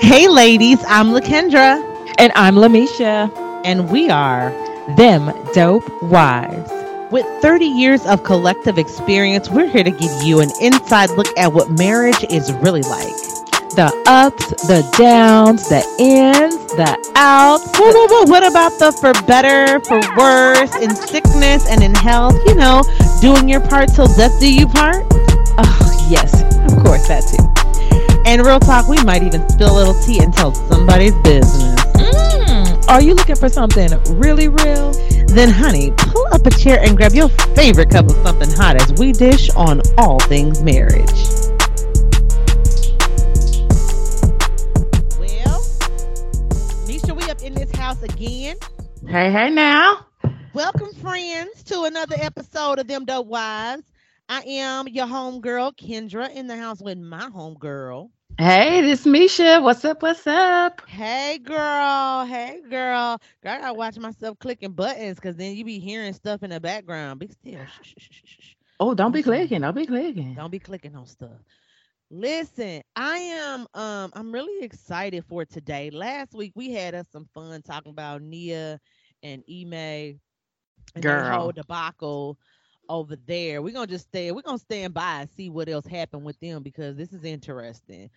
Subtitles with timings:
[0.00, 1.80] Hey, ladies, I'm Lakendra.
[2.18, 3.30] And I'm Lamisha.
[3.64, 4.50] And we are
[4.96, 6.70] Them Dope Wives.
[7.12, 11.52] With 30 years of collective experience, we're here to give you an inside look at
[11.52, 13.14] what marriage is really like.
[13.76, 17.70] The ups, the downs, the ins, the outs.
[17.78, 18.30] Whoa, whoa, whoa.
[18.30, 22.38] What about the for better, for worse, in sickness and in health?
[22.46, 22.82] You know,
[23.20, 25.04] doing your part till death do you part?
[25.58, 27.51] Oh, yes, of course, that too.
[28.32, 31.78] And real talk, we might even spill a little tea and tell somebody's business.
[31.96, 34.92] Mm, are you looking for something really real?
[35.26, 38.90] Then, honey, pull up a chair and grab your favorite cup of something hot as
[38.98, 41.10] we dish on all things marriage.
[45.18, 45.62] Well,
[46.86, 48.56] Misha, we up in this house again.
[49.06, 50.06] Hey, hey now.
[50.54, 53.82] Welcome, friends, to another episode of Them Dope Wives.
[54.26, 58.08] I am your homegirl, Kendra, in the house with my homegirl.
[58.38, 59.60] Hey, this Misha.
[59.62, 60.02] What's up?
[60.02, 60.82] What's up?
[60.86, 62.24] Hey, girl.
[62.26, 63.18] Hey, girl.
[63.42, 66.60] Girl, I gotta watch myself clicking buttons because then you be hearing stuff in the
[66.60, 67.20] background.
[67.20, 67.66] Be still.
[67.66, 68.54] Shh, shh, shh.
[68.80, 69.60] Oh, don't be clicking.
[69.62, 70.34] Don't be clicking.
[70.34, 71.40] Don't be clicking on stuff.
[72.10, 75.90] Listen, I am um I'm really excited for today.
[75.90, 78.80] Last week we had us some fun talking about Nia
[79.22, 80.20] and Ime
[80.94, 82.38] and the whole debacle
[82.88, 83.62] over there.
[83.62, 86.62] We're gonna just stay, we're gonna stand by and see what else happened with them
[86.62, 88.10] because this is interesting.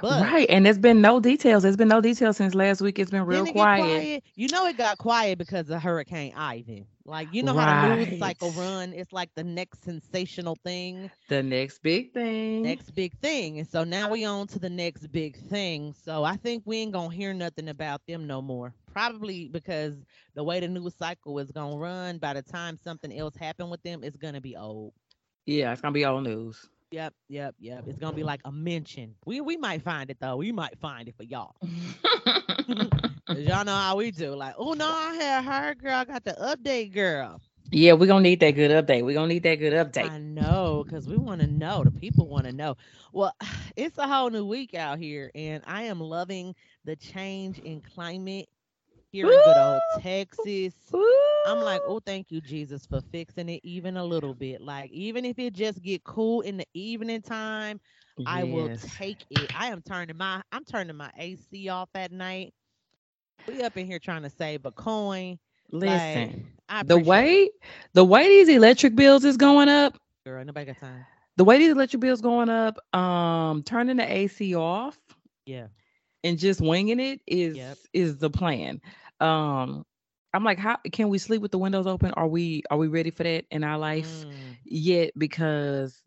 [0.00, 0.48] But right.
[0.48, 1.62] And there's been no details.
[1.62, 2.98] There's been no details since last week.
[2.98, 4.24] It's been real it get quiet.
[4.34, 6.86] You know it got quiet because of Hurricane Ian.
[7.04, 8.92] Like you know how the news cycle run.
[8.92, 12.62] It's like the next sensational thing, The next big thing.
[12.62, 13.58] next big thing.
[13.58, 15.94] And so now we on to the next big thing.
[16.04, 18.72] So I think we ain't gonna hear nothing about them no more.
[18.92, 19.94] Probably because
[20.34, 23.82] the way the news cycle is gonna run, by the time something else happened with
[23.82, 24.92] them, it's gonna be old.
[25.46, 26.68] Yeah, it's gonna be old news.
[26.92, 27.84] Yep, yep, yep.
[27.88, 29.16] It's gonna be like a mention.
[29.26, 30.36] We we might find it though.
[30.36, 31.56] We might find it for y'all.
[33.28, 34.34] y'all know how we do.
[34.36, 35.94] Like, oh no, I had her girl.
[35.94, 37.40] I got the update girl.
[37.72, 39.04] yeah, we're gonna need that good update.
[39.04, 40.12] We're gonna need that good update.
[40.12, 41.84] I know, because we want to know.
[41.84, 42.76] The people want to know.
[43.12, 43.34] Well,
[43.76, 48.48] it's a whole new week out here, and I am loving the change in climate
[49.12, 50.74] here in good old Texas.
[51.44, 54.60] I'm like, oh, thank you, Jesus, for fixing it even a little bit.
[54.62, 57.80] Like, even if it just get cool in the evening time,
[58.26, 59.50] I will take it.
[59.54, 62.54] I am turning my I'm turning my AC off at night.
[63.46, 65.38] We up in here trying to save a coin.
[65.82, 67.50] Like, Listen, I the way
[67.94, 71.06] the way these electric bills is going up, girl, nobody got time.
[71.36, 74.98] the way these electric bills going up, um, turning the AC off
[75.46, 75.68] Yeah.
[76.24, 77.78] and just winging it is Yep.
[77.92, 78.80] is the plan.
[79.22, 79.84] Um,
[80.34, 82.12] I'm like, how can we sleep with the windows open?
[82.12, 84.58] Are we are we ready for that in our life Mm.
[84.64, 85.12] yet?
[85.18, 86.02] Because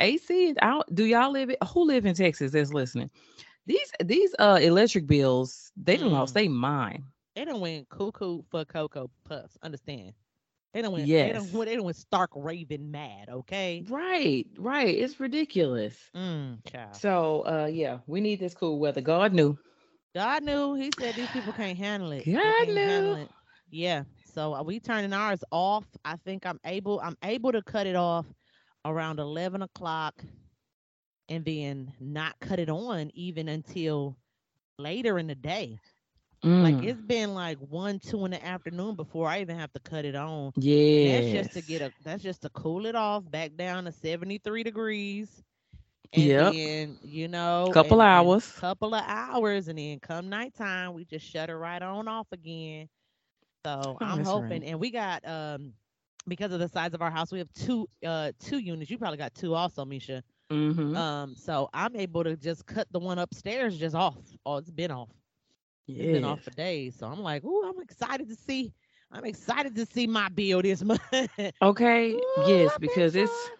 [0.00, 1.50] AC, I don't, do y'all live?
[1.74, 3.10] Who live in Texas that's listening?
[3.66, 6.34] These these uh electric bills, they don't lost Mm.
[6.34, 7.04] they mind.
[7.34, 9.58] They don't win cuckoo for cocoa puffs.
[9.62, 10.14] Understand?
[10.72, 11.10] They don't.
[11.22, 11.32] They Yes.
[11.32, 11.64] don't.
[11.64, 13.28] They don't went stark raving mad.
[13.30, 13.86] Okay.
[13.88, 14.94] Right, right.
[14.94, 16.10] It's ridiculous.
[16.14, 16.60] Mm.
[16.90, 19.00] So uh yeah, we need this cool weather.
[19.00, 19.58] God knew.
[20.14, 20.74] God knew.
[20.74, 22.28] He said these people can't handle it.
[22.32, 23.14] God knew.
[23.14, 23.30] it.
[23.70, 24.04] Yeah.
[24.24, 25.84] So uh, we turning ours off.
[26.04, 27.00] I think I'm able.
[27.00, 28.26] I'm able to cut it off
[28.84, 30.24] around eleven o'clock,
[31.28, 34.16] and then not cut it on even until
[34.78, 35.80] later in the day.
[36.58, 39.80] Like Mm, it's been like one, two in the afternoon before I even have to
[39.80, 40.52] cut it on.
[40.56, 41.10] Yeah.
[41.10, 41.92] That's just to get a.
[42.02, 45.42] That's just to cool it off back down to seventy three degrees.
[46.12, 46.54] And Yep.
[46.54, 48.60] then you know, Couple hours.
[48.60, 52.88] couple of hours, and then come nighttime, we just shut it right on off again.
[53.64, 54.64] So Oh, I'm hoping, right.
[54.64, 55.72] and we got um
[56.26, 58.90] because of the size of our house, we have two uh two units.
[58.90, 60.22] You probably got two also, Misha.
[60.50, 60.98] Mm-hmm.
[60.98, 64.16] Um, so I'm able to just cut the one upstairs just off.
[64.44, 65.10] Oh, it's been off.
[65.96, 66.96] It's been off for days.
[66.96, 68.72] So I'm like, oh, I'm excited to see.
[69.10, 71.00] I'm excited to see my bill this month.
[71.62, 72.20] Okay.
[72.20, 73.50] Ooh, Yes, because it's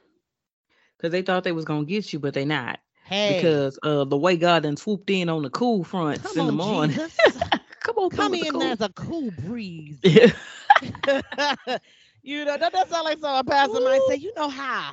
[1.00, 2.80] because they thought they was gonna get you, but they not.
[3.04, 6.46] Hey, Because uh the way God then swooped in on the cool fronts come in
[6.46, 7.00] the morning.
[7.80, 8.48] Come on, come in.
[8.48, 8.58] cool.
[8.58, 9.98] There's a cool breeze.
[10.04, 10.32] Yeah.
[12.22, 14.16] you know, that, that sound like something a pastor might say.
[14.16, 14.92] You know how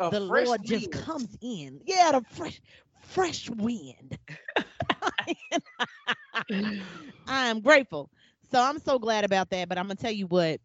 [0.00, 1.80] A the Lord just comes in.
[1.84, 2.60] Yeah, the fresh,
[3.00, 4.18] fresh wind.
[7.26, 8.10] I am grateful.
[8.50, 9.68] So I'm so glad about that.
[9.68, 10.60] But I'm gonna tell you what,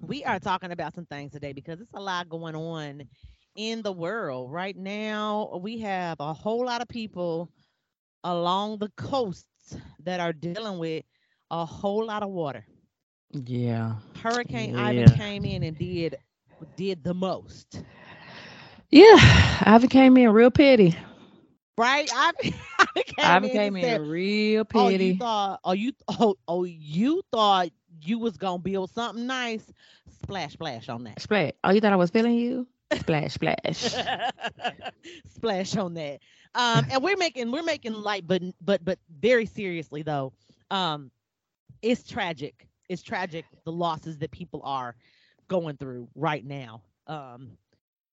[0.00, 3.02] we are talking about some things today because it's a lot going on
[3.56, 5.58] in the world right now.
[5.62, 7.50] We have a whole lot of people
[8.24, 11.04] along the coasts that are dealing with
[11.50, 12.66] a whole lot of water.
[13.32, 13.96] Yeah.
[14.16, 16.16] Hurricane Ian came in and did
[16.76, 17.82] did the most.
[18.90, 19.16] Yeah.
[19.66, 20.96] Ian came in real petty.
[21.76, 22.08] right?
[22.12, 22.32] I,
[22.78, 25.14] I became, I in and in said, real Oh, you petty.
[25.14, 25.60] thought?
[25.64, 25.92] Oh, you?
[26.08, 27.68] Oh, oh, you thought
[28.02, 29.72] you was gonna build something nice?
[30.08, 31.18] Splash, splash on that.
[31.18, 31.52] Splash.
[31.64, 32.66] Oh, you thought I was feeling you?
[32.94, 33.94] Splash, splash.
[35.34, 36.20] splash on that.
[36.54, 40.32] Um, and we're making we're making light, but but but very seriously though,
[40.70, 41.10] um,
[41.82, 42.68] it's tragic.
[42.88, 44.94] It's tragic the losses that people are
[45.48, 46.82] going through right now.
[47.06, 47.58] Um,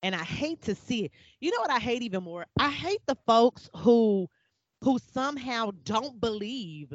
[0.02, 1.12] and I hate to see it.
[1.40, 2.46] You know what I hate even more?
[2.60, 4.28] I hate the folks who
[4.84, 6.94] who somehow don't believe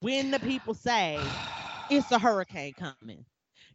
[0.00, 1.18] when the people say
[1.90, 3.24] it's a hurricane coming.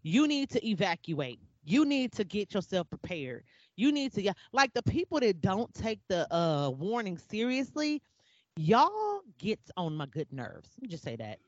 [0.03, 1.39] You need to evacuate.
[1.63, 3.44] You need to get yourself prepared.
[3.75, 8.02] You need to yeah, like the people that don't take the uh warning seriously,
[8.56, 10.69] y'all gets on my good nerves.
[10.78, 11.40] Let me just say that.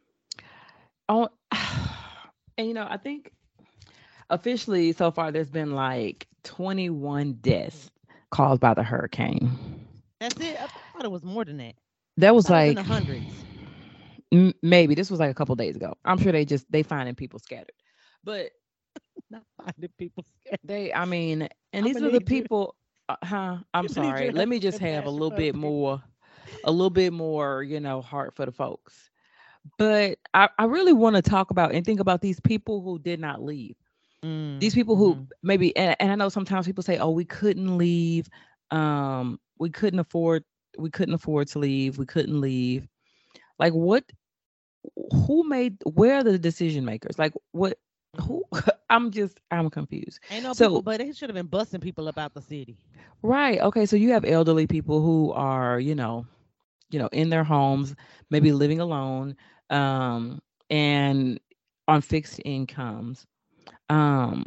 [1.09, 1.29] oh,
[2.57, 3.31] and you know, I think
[4.29, 7.91] officially so far there's been like 21 deaths
[8.31, 9.51] caused by the hurricane.
[10.19, 10.57] That's it.
[10.59, 11.75] I thought it was more than that.
[12.17, 13.45] That was I thought it was in like the hundreds.
[14.31, 15.93] m- maybe this was like a couple days ago.
[16.05, 17.73] I'm sure they just they finding people scattered,
[18.23, 18.51] but
[19.41, 20.59] Not finding people scared.
[20.63, 22.75] they, I mean, and these are the people.
[23.09, 23.57] Uh, huh?
[23.73, 24.31] I'm sorry.
[24.31, 26.01] Let me just have a little bit more,
[26.63, 29.11] a little bit more, you know, heart for the folks.
[29.77, 33.19] But I, I really want to talk about and think about these people who did
[33.19, 33.75] not leave.
[34.59, 35.27] these people who Mhm.
[35.43, 38.29] maybe and, and i know sometimes people say oh we couldn't leave
[38.71, 40.43] um we couldn't afford
[40.77, 42.87] we couldn't afford to leave we couldn't leave
[43.59, 44.03] like what
[45.27, 47.77] who made where are the decision makers like what
[48.21, 48.43] who
[48.89, 52.07] i'm just i'm confused Ain't no So- people, but they should have been busting people
[52.07, 52.77] about the city.
[53.21, 56.25] right okay so you have elderly people who are you know
[56.89, 57.95] you know in their homes
[58.29, 59.35] maybe living alone
[59.69, 60.39] um
[60.69, 61.39] and
[61.87, 63.25] on fixed incomes
[63.89, 64.45] um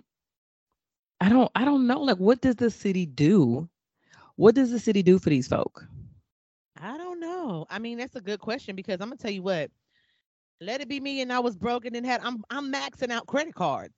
[1.20, 3.68] i don't i don't know like what does the city do
[4.36, 5.86] what does the city do for these folk
[6.80, 7.66] I don't know.
[7.70, 9.70] I mean, that's a good question because I'm gonna tell you what.
[10.60, 12.20] Let it be me, and I was broken and had.
[12.22, 13.94] I'm I'm maxing out credit cards.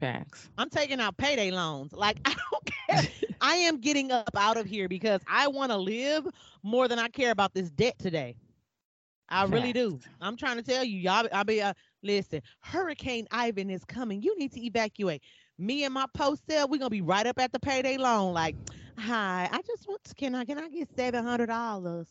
[0.00, 1.92] facts I'm taking out payday loans.
[1.92, 2.70] Like I don't
[3.00, 3.10] care.
[3.40, 6.26] I am getting up out of here because I want to live
[6.62, 8.36] more than I care about this debt today.
[9.28, 9.98] I really do.
[10.20, 11.28] I'm trying to tell you, y'all.
[11.32, 12.42] I'll be uh, listen.
[12.60, 14.22] Hurricane Ian is coming.
[14.22, 15.22] You need to evacuate.
[15.58, 18.34] Me and my post sale, we're gonna be right up at the payday loan.
[18.34, 18.56] Like,
[18.98, 22.08] hi, I just want to, can I can I get seven hundred dollars?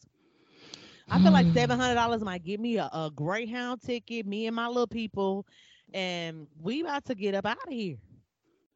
[1.09, 1.53] I feel like Hmm.
[1.53, 4.25] seven hundred dollars might give me a, a Greyhound ticket.
[4.25, 5.45] Me and my little people,
[5.93, 7.97] and we about to get up out of here.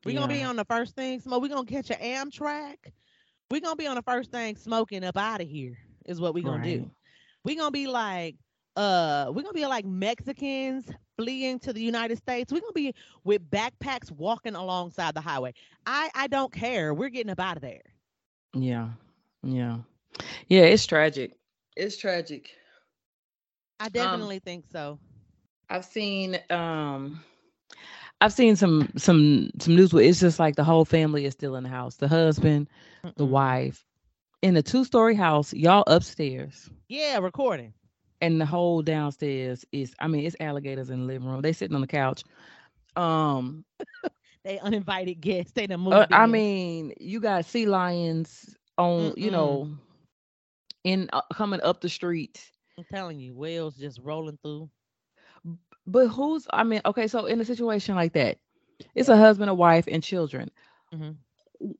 [0.05, 1.41] We're gonna be on the first thing smoke.
[1.41, 2.77] We're gonna catch an Amtrak.
[3.49, 5.77] We're gonna be on the first thing smoking up out of here.
[6.05, 6.85] Is what we're gonna do.
[7.43, 8.35] We're gonna be like
[8.75, 10.85] uh we're gonna be like Mexicans
[11.17, 12.51] fleeing to the United States.
[12.51, 12.93] We're gonna be
[13.23, 15.53] with backpacks walking alongside the highway.
[15.85, 16.93] I I don't care.
[16.93, 17.81] We're getting up out of there.
[18.53, 18.89] yeah
[19.43, 19.79] yeah
[20.47, 21.36] yeah it's tragic
[21.77, 22.51] it's tragic
[23.79, 24.99] I definitely think so.
[25.69, 27.23] I've seen um
[28.21, 31.55] I've seen some some some news where it's just like the whole family is still
[31.55, 31.97] in the house.
[31.97, 32.69] The husband,
[33.17, 33.25] the Mm-mm.
[33.25, 33.85] wife,
[34.41, 36.69] in a two-story house, y'all upstairs.
[36.89, 37.73] Yeah, recording.
[38.21, 41.41] And the whole downstairs is I mean, it's alligators in the living room.
[41.41, 42.23] They sitting on the couch.
[42.95, 43.65] Um
[44.43, 45.51] They uninvited guests.
[45.53, 45.91] They done moved.
[45.91, 49.31] uh, I mean, you got sea lions on, you Mm-mm.
[49.31, 49.69] know,
[50.87, 52.51] in uh, coming up the street.
[52.77, 54.71] I'm telling you, whales just rolling through.
[55.87, 58.37] But who's I mean, okay, so in a situation like that,
[58.95, 60.51] it's a husband, a wife, and children.
[60.91, 61.17] Mhm.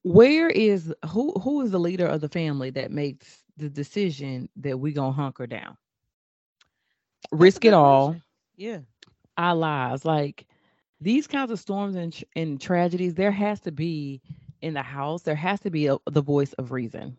[0.04, 4.80] Where is who who is the leader of the family that makes the decision that
[4.80, 5.78] we gonna hunker down?
[7.40, 8.24] That's Risk it all, question.
[8.56, 8.82] Yeah.
[9.38, 10.06] our lives.
[10.06, 10.46] Like
[11.00, 14.22] these kinds of storms and, and tragedies, there has to be
[14.62, 17.18] in the house, there has to be a, the voice of reason.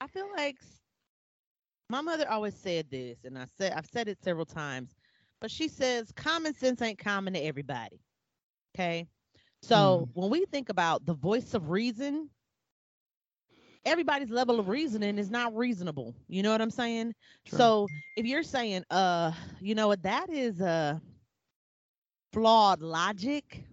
[0.00, 0.58] I feel like
[1.88, 4.94] my mother always said this, and I said I've said it several times,
[5.40, 8.00] but she says common sense ain't common to everybody.
[8.74, 9.06] Okay.
[9.62, 12.30] So when we think about the voice of reason,
[13.84, 16.14] everybody's level of reasoning is not reasonable.
[16.28, 17.14] You know what I'm saying?
[17.44, 17.70] True.
[17.70, 21.00] So if you're saying, uh, you know what, that is a
[22.32, 23.64] flawed logic,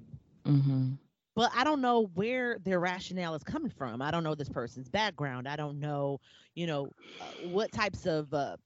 [0.46, 0.94] Mm-hmm.
[1.36, 4.02] But I don't know where their rationale is coming from.
[4.02, 5.48] I don't know this person's background.
[5.48, 6.20] I don't know,
[6.56, 8.58] you know, uh, what types of uh,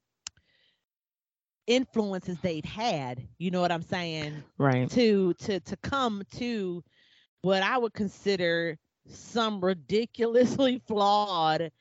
[1.68, 3.28] influences they've had.
[3.38, 4.44] You know what I'm saying?
[4.58, 4.90] Right.
[4.90, 6.84] To to to come to
[7.42, 11.72] what I would consider some ridiculously flawed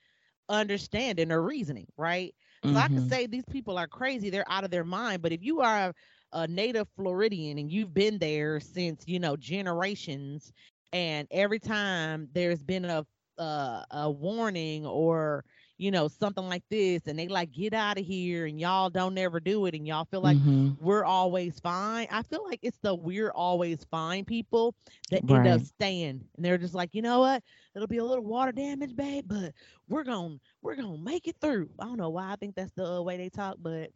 [0.49, 2.35] understanding or reasoning, right?
[2.67, 3.05] So I could Mhm.
[3.05, 5.23] say these people are crazy, they're out of their mind.
[5.23, 5.93] But if you are
[6.33, 10.53] a native Floridian and you've been there since, you know, generations,
[10.93, 13.05] and every time there's been a
[13.39, 15.45] uh, a warning or
[15.79, 19.17] you know, something like this and they like get out of here and y'all don't
[19.19, 20.79] ever do it and y'all feel like Mhm.
[20.79, 22.07] we're always fine.
[22.11, 24.75] I feel like it's the we're always fine people
[25.11, 27.43] that end up staying and they're just like, you know what?
[27.75, 29.53] It'll be a little water damage, babe, but
[29.89, 31.71] we're gonna we're gonna make it through.
[31.79, 33.91] I don't know why I think that's the way they talk, but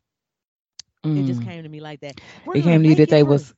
[1.14, 1.42] it just Mm.
[1.42, 2.16] came to me like that.
[2.44, 3.24] We're It came to you that they through.
[3.24, 3.54] was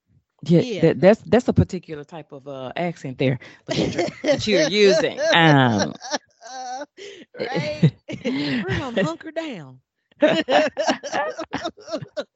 [0.48, 0.80] yeah, Yeah.
[0.80, 5.26] that, that's that's a particular type of uh accent there Lakeisha, that you're using.
[5.32, 5.94] Um
[7.34, 7.90] right?
[8.62, 9.80] we're gonna hunker down.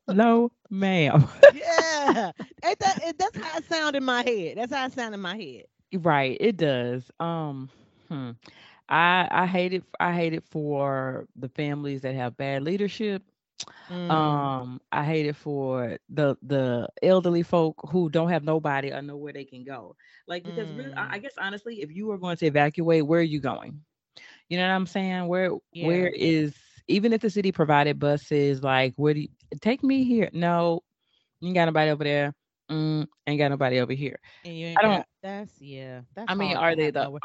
[0.09, 1.29] no, ma'am.
[1.51, 4.59] yeah, that, it- that's how it sound in my head.
[4.59, 5.65] That's how it sound in my head.
[5.95, 7.11] Right, it does.
[7.21, 7.71] Um,
[8.09, 8.31] hmm.
[8.89, 9.85] I I hate it.
[10.01, 13.23] I hate it for the families that have bad leadership.
[13.91, 19.03] Mm, Um, I hate it for the the elderly folk who don't have nobody or
[19.03, 19.97] know where they can go.
[20.27, 21.21] Like because really, I, Mm.
[21.21, 23.81] Guess honestly, if you were going to evacuate, where are you going?
[24.49, 25.27] You know what I'm saying?
[25.29, 26.57] Where yeah, where is
[26.89, 29.29] even if the city provided buses, like where do you
[29.61, 30.31] take me here?
[30.33, 30.83] No,
[31.41, 32.35] you ain't got nobody over there.
[32.71, 34.19] Mm, ain't got nobody over here.
[34.45, 35.05] and you ain't I don't.
[35.05, 35.07] got.
[35.23, 36.03] That's yeah.
[36.15, 37.21] That's I mean, are they the nowhere.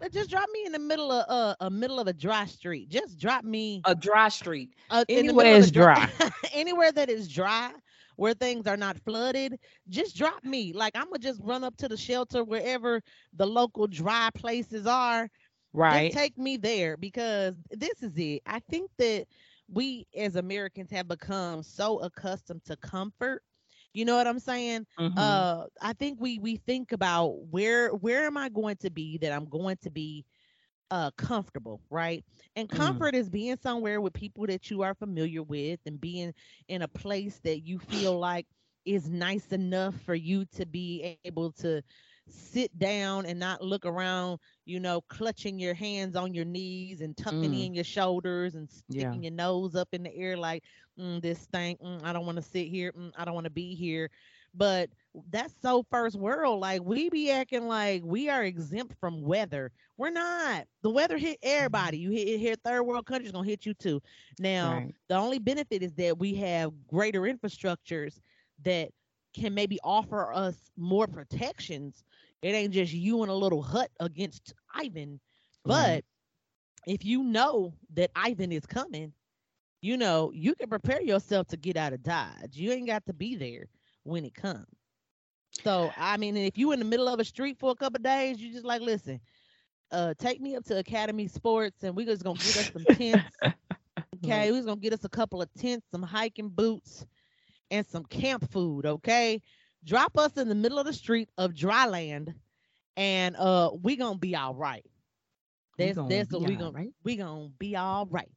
[0.00, 2.88] But just drop me in the middle of uh, a middle of a dry street.
[2.88, 4.70] Just drop me a dry street?
[4.90, 6.08] uh, Anywhere is dry, dry.
[6.52, 7.72] anywhere that is dry,
[8.16, 9.56] where things are not flooded.
[9.88, 10.72] Just drop me.
[10.72, 13.02] Like I'm gonna just run up to the shelter wherever
[13.34, 15.28] the local dry places are.
[15.72, 16.12] Right.
[16.12, 18.42] take me there because this is it.
[18.46, 19.26] I think that
[19.68, 23.42] we as Americans have become so accustomed to comfort.
[23.96, 24.86] You know what I'm saying?
[24.98, 25.42] Mm-hmm.
[25.42, 29.32] uh i think we we think about where where am i going to be that
[29.32, 30.24] i'm going to be
[30.90, 32.24] uh comfortable right
[32.56, 33.06] and Mm.
[33.06, 36.32] comfort is being somewhere with people that you are familiar with and being
[36.68, 38.46] in a place that you feel like
[38.84, 41.82] is nice enough for you to be able to
[42.28, 47.16] sit down and not look around you know clutching your hands on your knees and
[47.16, 47.54] tucking Mm.
[47.54, 49.18] in your shoulders and Yeah.
[49.18, 50.62] sticking your nose up in the air like
[50.98, 53.50] mm, this thing mm, i don't want to sit here mm, i don't want to
[53.50, 54.08] be here
[54.54, 54.88] but
[55.30, 60.10] that's so first world like we be acting like we are exempt from weather we're
[60.10, 63.74] not the weather hit everybody you hit it here third world countries gonna hit you
[63.74, 64.00] too
[64.38, 64.94] now Right.
[65.08, 68.20] the only benefit is that we have greater infrastructures
[68.62, 68.90] that
[69.36, 72.04] can maybe offer us more protections.
[72.42, 75.20] It ain't just you in a little hut against Ian.
[75.64, 76.04] But Right.
[76.86, 79.12] if you know that Ian is coming
[79.82, 82.56] you know you can prepare yourself to get out of dodge.
[82.56, 83.66] You ain't got to be there
[84.04, 84.66] when it comes.
[85.56, 88.40] So i mean if you in the middle of a street for a couple days
[88.40, 89.20] you just like listen
[89.92, 93.42] uh take me up to academy sports and we just gonna get us some tents.
[94.14, 97.06] Okay we just gonna get us a couple of tents some hiking boots
[97.70, 99.40] and some camp food okay
[99.84, 102.34] drop us in the middle of the street of dry land
[102.96, 104.84] and uh we gonna be all right
[105.78, 106.92] that's that's what we gonna right.
[107.04, 108.30] we gonna be all right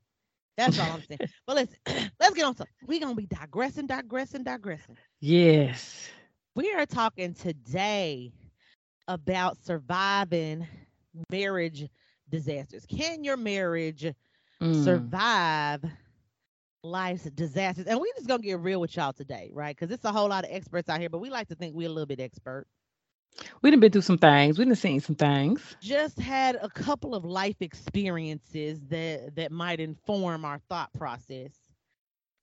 [0.58, 1.78] that's all i'm saying but listen
[2.20, 6.12] let's get on to we gonna be digressing digressing digressing Yes.
[6.56, 8.32] we are talking today
[9.08, 10.68] about surviving
[11.32, 11.88] marriage
[12.30, 12.86] disasters.
[12.86, 14.08] Can your marriage
[14.62, 15.14] Mm.
[15.14, 15.84] survive
[16.84, 17.86] life's disasters?
[17.88, 19.76] And we just gonna get real with y'all today, right?
[19.76, 21.88] Because it's a whole lot of experts out here, but we like to think we're
[21.88, 22.66] a little bit expert.
[23.62, 24.58] We done been through some things.
[24.58, 25.78] We done seen some things.
[25.82, 31.54] Just had a couple of life experiences that that might inform our thought process.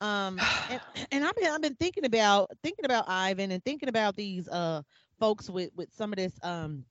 [0.01, 4.17] Um, and, and I've been I've been thinking about thinking about Ian and thinking about
[4.17, 4.83] these uh
[5.19, 6.85] folks with with some of this um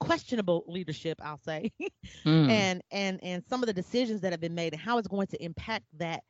[0.00, 1.70] questionable leadership, I'll say,
[2.24, 2.68] Mm.
[2.68, 5.28] and and and some of the decisions that have been made and how it's going
[5.28, 6.22] to impact that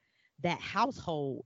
[0.42, 1.44] that household.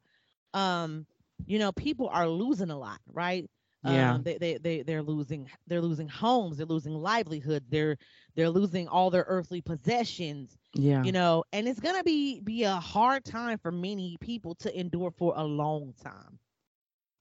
[0.54, 1.06] Um,
[1.46, 3.48] you know, people are losing a lot, right?
[3.82, 4.14] Yeah.
[4.14, 7.96] Um, they, they they they're losing they're losing homes, they're losing livelihoods, they're
[8.34, 11.04] they're losing all their earthly possessions yeah.
[11.04, 15.10] you know and it's gonna be be a hard time for many people to endure
[15.10, 16.38] for a long time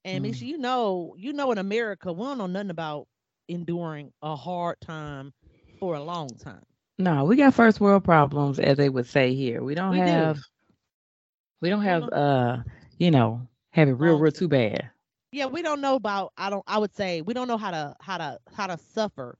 [0.03, 0.23] and Mm.
[0.23, 3.07] Misha, you know you know in america we don't know nothing about
[3.47, 5.33] enduring a hard time
[5.79, 6.63] for a long time
[6.97, 9.63] No, we got first world problems, as they would say here.
[9.63, 10.35] We don't We do.
[11.63, 12.01] We don't have.
[12.01, 12.63] don't- Uh,
[13.00, 14.89] you know, have it real, real too bad.
[15.32, 17.96] yeah we don't know about i don't i would say we don't know how to
[18.00, 19.36] how to how to suffer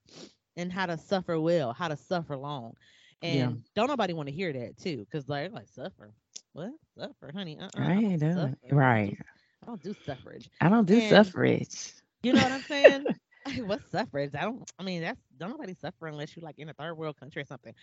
[0.58, 2.74] and how to suffer well how to suffer long
[3.22, 3.52] and Yeah.
[3.76, 6.12] don't nobody want to hear that too because like, like suffer
[6.54, 8.36] what suffer honey uh-uh, I ain't doing it.
[8.36, 8.40] suffer.
[8.40, 9.18] I don't do- Right.
[9.62, 11.94] i don't do suffrage I don't do And- suffrage.
[12.24, 13.06] You know what I'm saying?
[13.64, 14.32] What's suffrage?
[14.36, 14.70] I don't.
[14.80, 17.46] I mean, that's don't nobody suffer unless you like in a third world country or
[17.46, 17.74] something.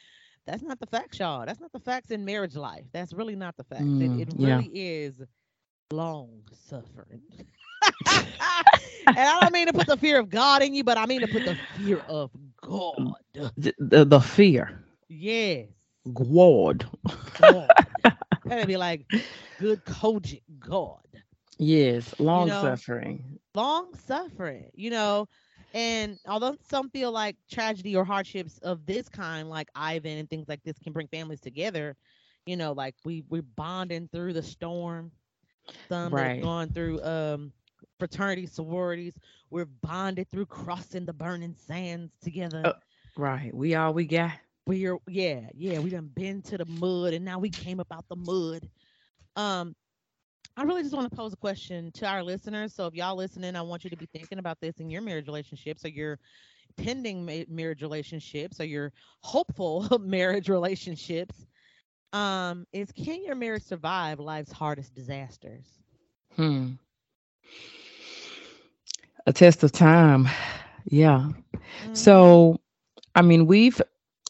[0.46, 1.44] That's not the facts, y'all.
[1.46, 2.84] That's not the facts in marriage life.
[2.92, 3.82] That's really not the facts.
[3.82, 4.56] Mm, it it yeah.
[4.56, 5.22] really is
[5.92, 7.22] long suffering.
[8.10, 11.20] and I don't mean to put the fear of God in you, but I mean
[11.22, 13.14] to put the fear of God.
[13.56, 14.84] The, the, the fear.
[15.08, 15.68] Yes.
[16.12, 16.86] God.
[17.38, 17.68] God.
[18.44, 19.06] That'd be like
[19.58, 20.98] good cogent God.
[21.58, 23.38] Yes, long know, suffering.
[23.54, 25.28] Long suffering, you know.
[25.74, 30.48] And although some feel like tragedy or hardships of this kind, like Ian and things
[30.48, 31.96] like this, can bring families together,
[32.46, 35.12] you know, like we we're bonding through the storm.
[35.88, 36.34] Some that Right.
[36.34, 37.52] have gone through um
[37.98, 39.18] fraternity sororities.
[39.50, 42.72] We're bonded through crossing the burning sands together.
[42.72, 42.74] Uh,
[43.16, 43.54] Right.
[43.54, 44.32] We all we got.
[44.66, 48.16] we're yeah yeah we done been to the mud and now we came about the
[48.16, 48.68] mud
[49.36, 49.74] um
[50.60, 53.56] i really just want to pose a question to our listeners so if y'all listening
[53.56, 56.20] i want you to be thinking about this in your marriage relationships or your
[56.76, 61.46] pending ma- marriage relationships or your hopeful marriage relationships
[62.12, 65.82] um is can your marriage survive life's hardest disasters
[66.36, 66.78] Hmm.
[69.26, 70.28] A test of time.
[70.88, 71.28] Yeah.
[71.82, 72.58] Mhm, So,
[73.14, 73.80] I mean, we've,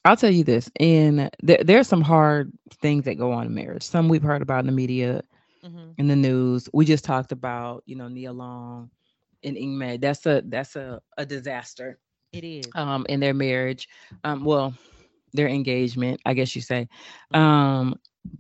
[0.04, 3.82] I'll tell you this, and there, there's some hard things that go on in marriage.
[3.84, 5.22] Some we've heard about in the media,
[5.62, 5.96] mhm.
[5.98, 6.68] in the news.
[6.72, 8.90] We just talked about, you know, Nia Long
[9.44, 10.00] and Ingmar.
[10.00, 11.98] That's a, that's a, a disaster
[12.32, 13.88] it is um, in their marriage.
[14.24, 14.74] Um, well,
[15.32, 16.88] their engagement, I guess you say.
[17.30, 17.34] Mhm.
[17.34, 17.94] Um,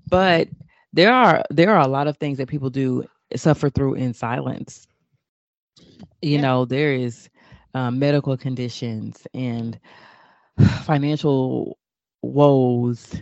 [0.08, 0.48] but
[0.92, 3.04] there are, there are a lot of things that people do
[3.36, 4.86] suffer through in silence.
[6.22, 6.38] You Yeah.
[6.38, 7.28] know, there is
[7.74, 9.78] um, medical conditions and
[10.82, 11.78] financial
[12.22, 13.20] woes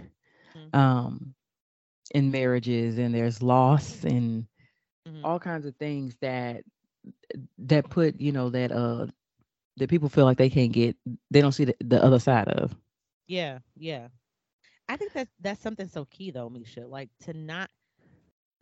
[0.55, 0.73] Mhm.
[0.73, 1.35] um,
[2.13, 4.47] in marriages, and there's loss and
[5.07, 5.25] Mhm.
[5.25, 6.65] all kinds of things that
[7.59, 9.07] that put you know that uh
[9.77, 10.97] that people feel like they can't get
[11.31, 12.77] they don't see the, the other side of.
[13.27, 14.09] Yeah, yeah.
[14.89, 16.87] I think that's that's something so key though, Misha.
[16.87, 17.71] Like to not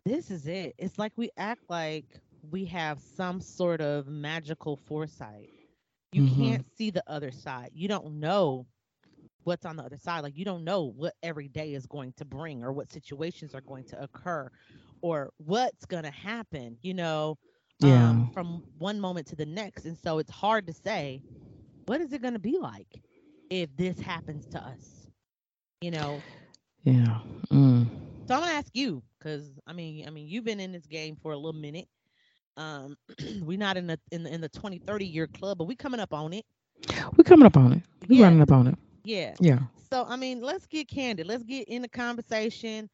[0.05, 0.75] this is it.
[0.77, 2.05] It's like we act like
[2.41, 5.51] we have some sort of magical foresight.
[6.11, 6.23] You Mhm.
[6.23, 7.71] can't see the other side.
[7.73, 8.67] You don't know
[9.47, 10.23] what's on the other side.
[10.23, 13.63] Like you don't know what every day is going to bring or what situations are
[13.67, 14.49] going to occur
[15.01, 17.37] or what's going to happen, you know,
[17.79, 18.13] Yeah.
[18.13, 19.85] um, from one moment to the next.
[19.85, 21.23] And so it's hard to say,
[21.85, 23.03] what is it going to be like
[23.49, 25.07] if this happens to us?
[25.81, 26.25] You know,
[26.83, 27.19] Yeah.
[27.51, 27.87] Mm.
[28.27, 31.17] so I'm gonna ask you because I mean, I mean, you've been in this game
[31.21, 31.87] for a little minute.
[32.57, 32.97] Um,
[33.41, 35.99] we're not in the in the in the 20, 30 year club, but we coming
[36.01, 36.45] up on it.
[37.17, 37.83] We're coming up on it.
[38.07, 38.33] We Yeah.
[38.33, 38.77] running up on it.
[39.07, 39.37] Yeah.
[39.39, 39.59] Yeah.
[39.91, 41.27] So I mean, let's get candid.
[41.27, 42.89] Let's get in the conversation.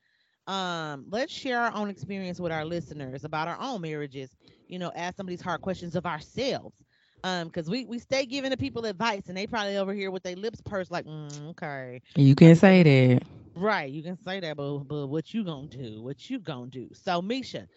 [0.47, 4.35] Um, let's share our own experience with our listeners about our own marriages.
[4.67, 6.75] You know, ask some of these hard questions of ourselves.
[7.23, 10.23] Um, because we we stay giving the people advice, and they probably over here with
[10.23, 13.23] their lips pursed, like, mm, okay, You can say that.
[13.55, 13.91] right.
[13.91, 16.01] You can say that, but but what you gonna do?
[16.01, 16.89] What you gonna do?
[16.93, 17.67] So, Misha,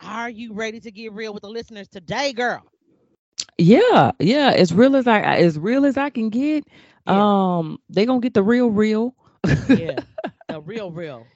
[0.00, 2.71] are you ready to get real with the listeners today, girl?
[3.58, 4.12] Yeah.
[4.18, 4.52] Yeah.
[4.56, 6.64] As real as I as real as I can get.
[7.04, 7.26] Yeah.
[7.48, 9.14] Um, they gonna get the real real.
[9.68, 10.00] yeah,
[10.48, 11.28] the real, real.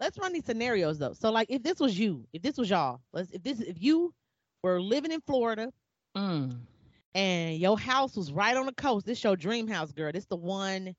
[0.00, 1.12] Let's run these scenarios though.
[1.12, 4.14] So, like, if this was you, if this was y'all, let's if this if you
[4.62, 5.70] were living in Florida
[6.16, 6.66] Mm.
[7.14, 10.12] and your house was right on the coast, this your dream house, girl.
[10.12, 10.94] This the one.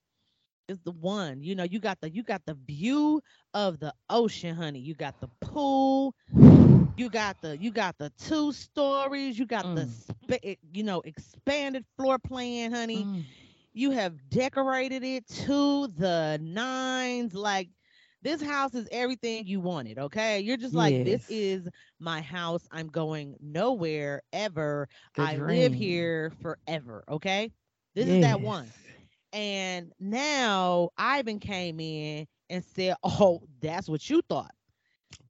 [0.67, 1.41] It's the one.
[1.43, 3.21] You know, you got the you got the view
[3.53, 4.79] of the ocean, honey.
[4.79, 6.15] You got the pool.
[6.97, 9.39] You got the you got the two stories.
[9.39, 9.87] You got the Mm.
[9.87, 13.09] spa- you know expanded floor plan, honey.
[13.09, 13.25] Mm.
[13.73, 17.69] you have decorated it to the nines like
[18.21, 20.39] this house is everything you wanted okay?
[20.41, 21.67] You're just like this is
[21.99, 22.67] my house.
[22.71, 24.87] I'm going nowhere ever.
[25.15, 27.51] The i live here forever okay?
[27.95, 28.73] This is that one.
[29.33, 34.51] And now Ian came in and said oh that's what you thought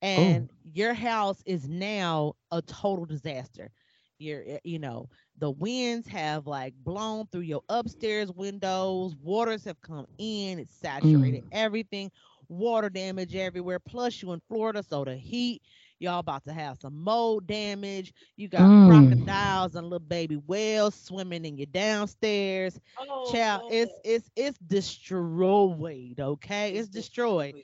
[0.02, 3.72] and your house is now a total disaster.
[4.18, 9.82] You're eh, you know the winds have like blown through your upstairs windows waters have
[9.82, 12.12] come in it's saturated everything
[12.48, 15.62] water damage everywhere plus you in florida so the heat
[16.00, 18.86] y'all about to have some mold damage you got Mm.
[18.86, 22.80] crocodiles and little baby whales swimming in your downstairs.
[22.98, 26.74] Oh, child it's it's it's destroyed okay?
[26.74, 27.56] It's destroyed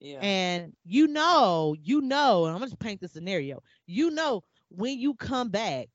[0.00, 0.22] Yeah.
[0.22, 3.62] and you know, you know, and I'm gonna just paint the scenario.
[3.86, 5.88] You know, when you come back,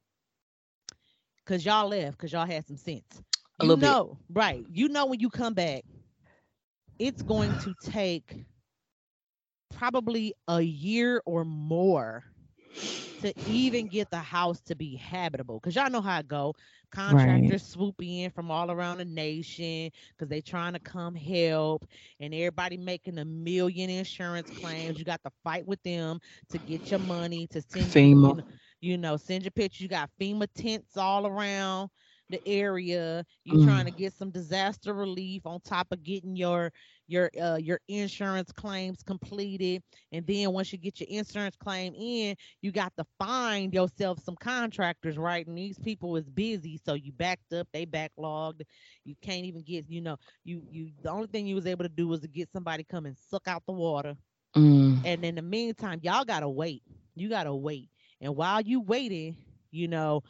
[1.46, 3.22] cause y'all left, cause y'all had some sense.
[3.60, 3.98] A You little bit.
[3.98, 4.66] know, right?
[4.70, 5.84] You know when you come back,
[7.00, 8.46] it's going to take
[9.70, 12.24] probably a year or more
[13.20, 15.60] to even get the house to be habitable.
[15.60, 16.54] Cause y'all know how it go.
[16.92, 21.86] Contractors swoop in from all around the nation because they trying to come help,
[22.20, 24.98] and everybody making a million insurance claims.
[24.98, 28.34] You got to fight with them to get your money to send you, you FEMA.
[28.34, 28.44] know,
[28.82, 29.82] you know, send your pictures.
[29.82, 31.90] You got FEMA tents all around
[32.30, 33.24] the area.
[33.44, 33.92] You trying to Mm.
[33.92, 36.72] get some disaster relief on top of getting your
[37.12, 42.36] your uh your insurance claims completed and then once you get your insurance claim in
[42.62, 45.48] you got to find yourself some contractors right?
[45.48, 48.62] And these people is busy so you backed up they backlogged.
[49.06, 51.90] You can't even get you know you you the only thing you was able to
[51.90, 54.16] do was to get somebody come and suck out the water.
[54.56, 55.06] Mm.
[55.06, 56.84] and in the meantime y'all gotta wait.
[57.16, 57.90] You gotta wait.
[58.22, 59.36] And while you waiting
[59.72, 60.24] you know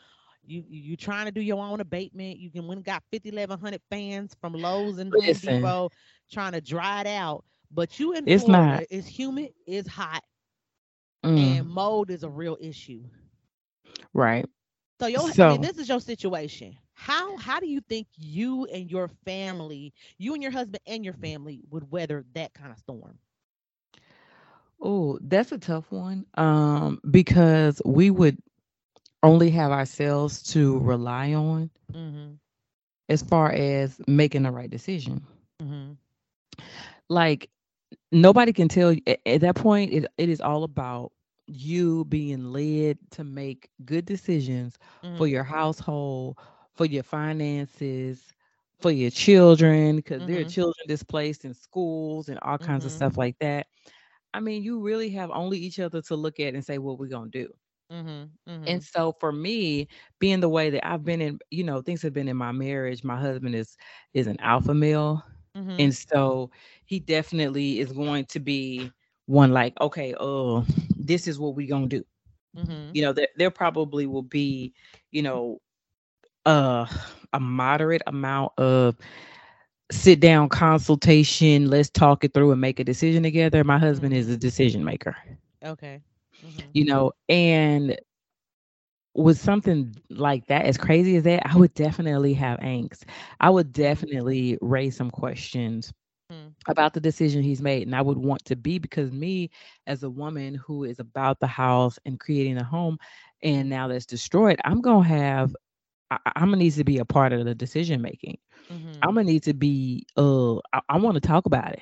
[0.45, 4.35] you you trying to do your own abatement you can and got 50 1100 fans
[4.39, 5.89] from Lowe's and Home Depot
[6.31, 8.83] trying to dry it out but you in It's Florida, not.
[8.89, 10.23] it's humid it's hot
[11.23, 11.61] Mm.
[11.61, 13.03] and mold is a real issue
[14.13, 14.45] Right.
[14.99, 18.65] so your I So- mean, this is your situation how how do you think you
[18.65, 22.77] and your family you and your husband and your family would weather that kind of
[22.79, 23.19] storm
[24.81, 26.25] Oh, that's a tough one.
[26.35, 28.37] Um, because we would
[29.23, 32.39] only have ourselves to rely on mm-hmm
[33.09, 35.25] as far as making the right decision.
[35.61, 35.93] mm-hmm
[37.09, 37.49] Like
[38.11, 41.11] nobody can tell you at, at that point it, it is all about
[41.47, 44.77] you being led to make good decisions
[45.13, 46.37] for your household,
[46.73, 48.33] for your finances,
[48.79, 50.45] for your children, because there are Mhm.
[50.45, 53.11] children displaced in schools and all kinds of Mhm.
[53.11, 53.67] stuff like that.
[54.33, 57.07] I mean, you really have only each other to look at and say what we're
[57.07, 57.51] gonna do.
[57.91, 58.67] Mm-hmm, mm-hmm.
[58.67, 59.87] And so for me,
[60.19, 63.03] being the way that I've been in, you know, things have been in my marriage.
[63.03, 63.77] My husband is
[64.13, 65.23] is an alpha male,
[65.55, 65.79] Mhm.
[65.79, 66.51] and so
[66.85, 68.91] he definitely is going to be
[69.25, 70.65] one like, okay, oh,
[70.97, 72.03] this is what we're gonna do.
[72.53, 72.93] Mhm.
[72.93, 74.73] You know, there there probably will be,
[75.11, 75.59] you know,
[76.45, 76.85] uh
[77.33, 78.97] a moderate amount of
[79.91, 84.29] sit down consultation let's talk it through and make a decision together my husband is
[84.29, 85.15] a decision maker
[85.63, 86.03] Okay.
[86.41, 86.73] Mhm.
[86.73, 87.97] you know and
[89.15, 93.03] with something like that as crazy as that i would definitely have angst
[93.39, 95.91] i would definitely raise some questions
[96.29, 96.55] Mm.
[96.67, 99.49] about the decision he's made and i would want to be because me
[99.87, 102.97] as a woman who is about the house and creating a home
[103.43, 105.55] and now that's destroyed i'm gonna have
[106.11, 108.37] I, i'm gonna need to be a part of the decision making
[108.69, 109.03] Mhm.
[109.03, 111.81] i'm gonna need to be uh i, I want to talk about it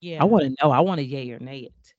[0.00, 0.20] yeah.
[0.20, 0.70] I want to know.
[0.70, 1.94] I want to yay or nay it,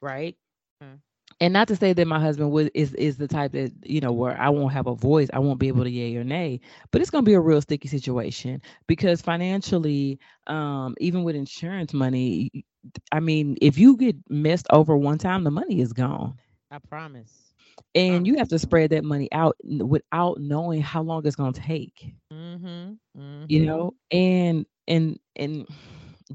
[0.00, 0.36] right?
[0.82, 1.00] Mm.
[1.42, 4.12] And not to say that my husband would is is the type that you know
[4.12, 5.28] where I won't have a voice.
[5.32, 6.60] I won't be able to yay or nay.
[6.92, 11.92] But it's going to be a real sticky situation because financially, um, even with insurance
[11.92, 12.64] money,
[13.10, 16.38] I mean, if you get messed over one time, the money is gone,
[16.70, 17.52] I promise.
[17.96, 21.60] and you have to spread that money out without knowing how long it's going to
[21.60, 22.14] take.
[22.32, 22.92] Mm-hmm.
[23.18, 23.44] mm-hmm.
[23.48, 25.66] you know and and and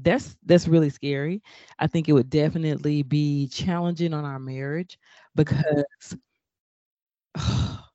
[0.02, 1.42] that's that's really scary
[1.78, 4.98] i think it would definitely be challenging on our marriage
[5.34, 6.16] because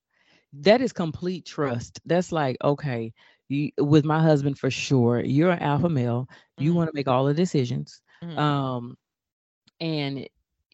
[0.53, 3.13] that is complete trust that's like okay
[3.47, 6.75] you with my husband for sure you're an alpha male you Mhm.
[6.75, 8.37] want to make all the decisions Mhm.
[8.37, 8.95] um
[9.79, 10.27] and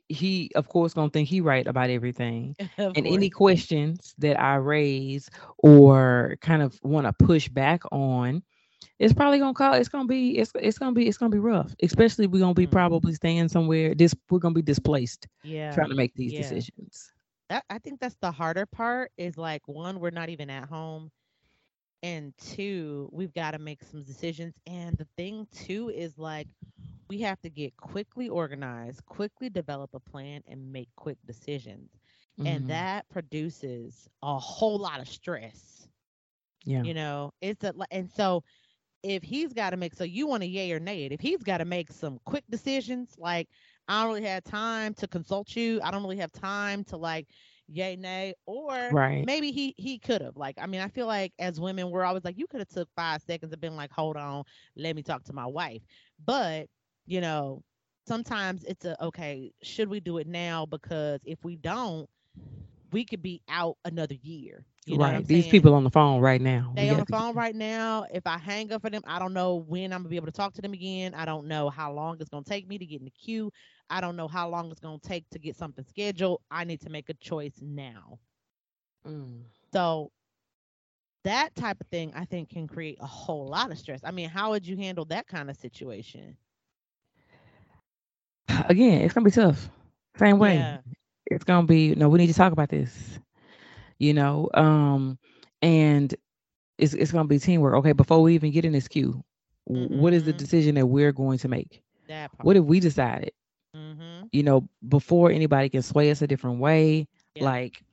[0.08, 2.56] he of course gonna think he right about everything
[2.96, 8.44] and any questions that I raise or kind of want to push back on,
[9.00, 9.74] it's probably gonna call.
[9.74, 10.38] It's gonna be.
[10.38, 11.08] It's it's gonna be.
[11.08, 11.76] It's gonna be rough.
[11.82, 12.72] Especially we're gonna be Mm.
[12.72, 13.96] probably staying somewhere.
[13.96, 15.74] This we're gonna be displaced yeah.
[15.74, 16.38] trying to make these yeah.
[16.38, 17.14] decisions.
[17.50, 19.12] That, I think that's the harder part.
[19.18, 21.12] Is like one, we're not even at home,
[22.04, 24.56] and two, we've got to make some decisions.
[24.66, 26.48] And the thing too is like
[27.10, 31.90] we have to get quickly organized, quickly develop a plan, and make quick decisions.
[32.46, 32.68] And Mhm.
[32.68, 35.90] that produces a whole lot of stress.
[36.66, 38.44] yeah, You know, it's a and so
[39.04, 41.12] if he's got to make so you want to yay or nay it.
[41.12, 43.48] If he's got to make some quick decisions, like
[43.88, 45.80] I don't really have time to consult you.
[45.84, 47.28] I don't really have time to like
[47.72, 49.26] yay nay or right.
[49.26, 52.26] maybe he he could have like i mean i feel like as women we're always
[52.26, 54.44] like you could have took five seconds and been like hold on
[54.76, 55.82] let me talk to my wife
[56.26, 56.66] but
[57.06, 57.62] you know
[58.08, 62.10] sometimes it's a okay should we do it now because if we don't
[62.92, 65.28] we could be out another year you know right.
[65.28, 65.52] These saying?
[65.52, 66.74] people on the phone right now.
[66.76, 68.06] they we on the phone right now.
[68.12, 70.32] If I hang up for them, I don't know when I'm gonna be able to
[70.32, 71.14] talk to them again.
[71.14, 73.52] I don't know how long it's gonna take me to get in the queue.
[73.92, 76.42] I don't know how long it's gonna take to get something scheduled.
[76.50, 78.18] I need to make a choice now.
[79.08, 79.44] Mm.
[79.72, 80.12] So
[81.24, 84.02] that type of thing I think can create a whole lot of stress.
[84.04, 86.36] I mean, how would you handle that kind of situation?
[88.68, 89.70] Again, it's gonna be tough.
[90.18, 90.56] Same way.
[90.56, 90.80] Yeah.
[91.28, 92.10] It's gonna be no.
[92.10, 93.20] We need to talk about this.
[94.00, 95.20] You know, um,
[95.62, 96.14] and
[96.78, 97.76] it's it's gonna be teamwork.
[97.76, 99.24] Okay, before we even get in this queue,
[99.68, 100.44] w what is the Mhm.
[100.44, 101.82] decision that we're going to make?
[102.42, 103.32] What have we decided?
[103.76, 104.28] mm-hmm.
[104.32, 107.52] You know, before anybody can sway us a different way, Yeah.
[107.52, 107.84] like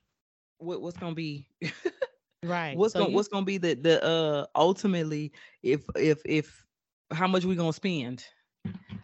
[0.59, 1.49] what what's gonna be
[2.43, 2.79] Right.
[2.79, 6.67] what's So gonna you- what's gonna be the the uh ultimately if if if
[7.13, 8.25] how much we gonna spend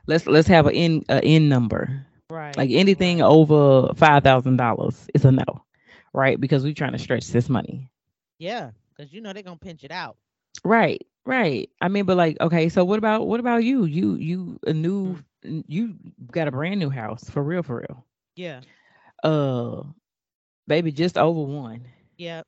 [0.07, 2.07] let's let's have an in a in number.
[2.31, 2.57] Right.
[2.57, 3.23] Like anything right.
[3.23, 5.65] over five thousand dollars is a no,
[6.13, 6.41] right?
[6.41, 7.91] Because we're trying to stretch this money.
[8.39, 10.17] Yeah, because you know they're gonna pinch it out.
[10.65, 11.69] Right, right.
[11.81, 13.85] I mean, but like, okay, so what about what about you?
[13.85, 15.25] You you a new Mm.
[15.45, 15.97] n- you
[16.31, 18.05] got a brand new house for real, for real.
[18.37, 18.63] Yeah.
[19.23, 19.83] Uh,
[20.67, 21.87] baby, just over one.
[22.17, 22.47] Yep.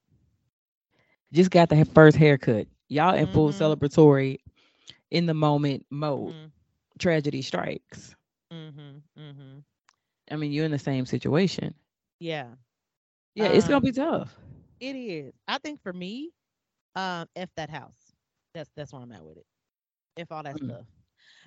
[1.32, 2.66] Just got the first haircut.
[2.88, 3.52] Y'all in full Mhm.
[3.52, 4.38] celebratory,
[5.10, 6.34] in the moment mode.
[6.34, 6.52] Mm,
[6.98, 8.14] Tragedy strikes.
[8.50, 9.02] Mhm.
[9.16, 9.64] Mm Mhm.
[10.30, 11.74] I mean, you're in the same situation.
[12.20, 12.54] Yeah.
[13.34, 14.36] Yeah, it's gonna Um, be tough.
[14.80, 15.34] It is.
[15.46, 16.30] I think for me,
[16.94, 18.14] um, f that house.
[18.54, 19.46] That's that's where I'm at with it.
[20.16, 20.60] If all that Mm.
[20.60, 20.86] stuff.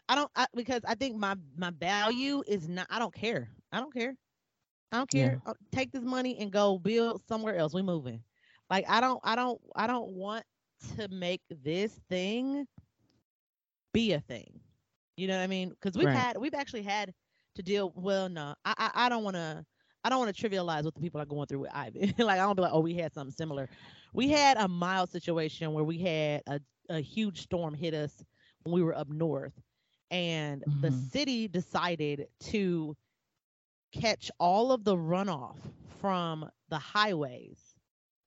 [0.08, 2.88] I don't I, because I think my my value is not.
[2.89, 3.50] I don't care.
[3.71, 4.15] I don't care.
[4.91, 5.38] I don't care.
[5.45, 7.73] Uh, Take this money and go build somewhere else.
[7.73, 8.23] We moving.
[8.69, 9.19] Like I don't.
[9.23, 9.60] I don't.
[9.76, 10.45] I don't want
[10.97, 12.67] to make this thing
[13.93, 14.60] be a thing.
[15.17, 15.69] You know what I mean?
[15.69, 16.12] Because we've Right.
[16.12, 16.38] had.
[16.38, 17.13] We've actually had
[17.56, 17.91] to deal.
[17.95, 18.56] Well, no.
[18.65, 18.73] I.
[18.78, 19.65] I, I don't want to.
[20.08, 22.13] I don't want to trivialize what the people are going through with Ivy.
[22.20, 23.70] like I don't be like, oh, we had something similar.
[24.13, 28.24] We had a mild situation where we had a, a huge storm hit us
[28.63, 29.54] when we were up north,
[30.12, 31.12] and the Mhm.
[31.12, 32.96] city decided to
[33.93, 35.58] catch all of the runoff
[36.00, 37.76] from the highways.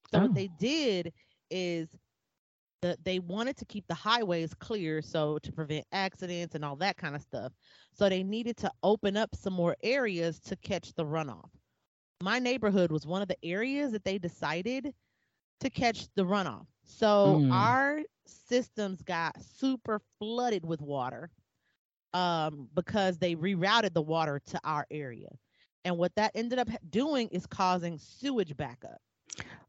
[0.07, 0.31] So Oh.
[0.31, 1.13] what they did
[1.49, 1.97] is
[2.81, 6.97] the, they wanted to keep the highways clear so to prevent accidents and all that
[6.97, 7.53] kind of stuff.
[7.93, 11.51] So they needed to open up some more areas to catch the runoff.
[12.21, 14.93] My neighborhood was one of the areas that they decided
[15.61, 16.67] to catch the runoff.
[16.83, 17.49] So Mm.
[17.49, 21.29] our systems got super flooded with water
[22.13, 25.29] um, because they rerouted the water to our area.
[25.85, 28.99] And what that ended up doing is causing sewage backup.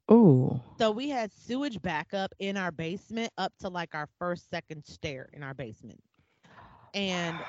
[0.09, 4.85] Oh, So we had sewage backup in our basement up to like our first, second
[4.85, 6.01] stair in our basement.
[6.95, 7.43] And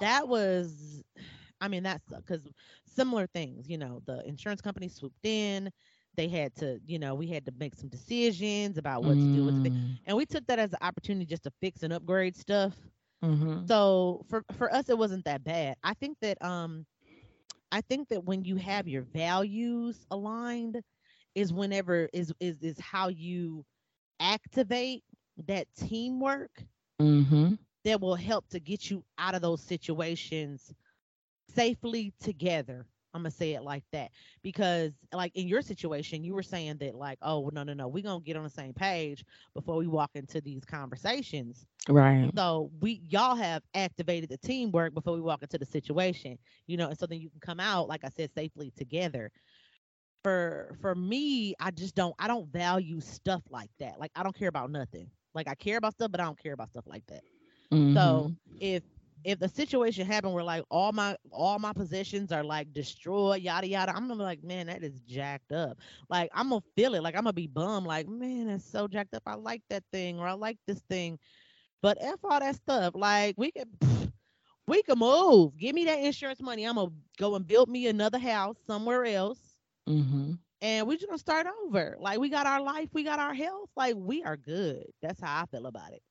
[0.00, 1.02] that was,
[1.60, 2.46] I mean, that's because
[2.86, 5.70] similar things, you know, the insurance company swooped in.
[6.16, 9.44] They had to, you know, we had to make some decisions about what to do
[9.44, 9.72] with thing.
[9.72, 12.74] Mm, And we took that as an opportunity just to fix and upgrade stuff.
[13.22, 13.68] mhm.
[13.68, 15.76] So for for us, it wasn't that bad.
[15.82, 16.86] I think that um,
[17.70, 20.82] I think that when you have your values aligned,
[21.34, 23.64] is whenever is is is how you
[24.20, 25.04] activate
[25.46, 26.64] that teamwork
[27.00, 27.56] Mhm.
[27.84, 30.72] that will help to get you out of those situations
[31.48, 32.86] safely together.
[33.14, 34.10] I'm gonna say it like that
[34.42, 38.02] because, like in your situation, you were saying that, like, oh no, no, no, we're
[38.04, 41.66] gonna get on the same page before we walk into these conversations.
[41.88, 42.32] Right.
[42.36, 46.88] So we y'all have activated the teamwork before we walk into the situation, you know,
[46.88, 49.30] and so then you can come out, like I said, safely together.
[50.22, 53.98] For for me, I just don't I don't value stuff like that.
[54.00, 55.10] Like I don't care about nothing.
[55.34, 57.22] Like I care about stuff, but I don't care about stuff like that.
[57.86, 58.60] So Mhm.
[58.60, 58.82] if
[59.24, 63.68] if the situation happened where like all my all my possessions are like destroyed, yada
[63.68, 65.78] yada, I'm gonna be like, man, that is jacked up.
[66.08, 67.02] Like I'm gonna feel it.
[67.02, 67.86] Like I'm gonna be bummed.
[67.86, 69.22] Like man, that's so jacked up.
[69.26, 71.18] I like that thing or I like this thing.
[71.82, 72.94] But f all that stuff.
[72.94, 73.66] Like we can
[74.66, 75.56] we can move.
[75.56, 76.64] Give me that insurance money.
[76.64, 79.56] I'm gonna go and build me another house somewhere else.
[79.86, 80.38] Mhm.
[80.60, 81.96] And we're just gonna start over.
[82.00, 83.70] Like we got our life, we got our health.
[83.76, 84.84] Like we are good.
[85.02, 86.02] That's how I feel about it.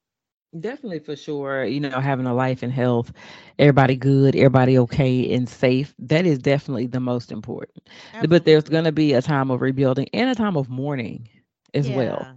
[0.56, 3.12] Definitely for sure, you know, having a life and health,
[3.58, 5.94] everybody good, everybody okay and safe.
[6.00, 7.88] That is definitely the most important.
[8.22, 11.28] But there's going to be a time of rebuilding and a time of mourning
[11.74, 12.30] as well.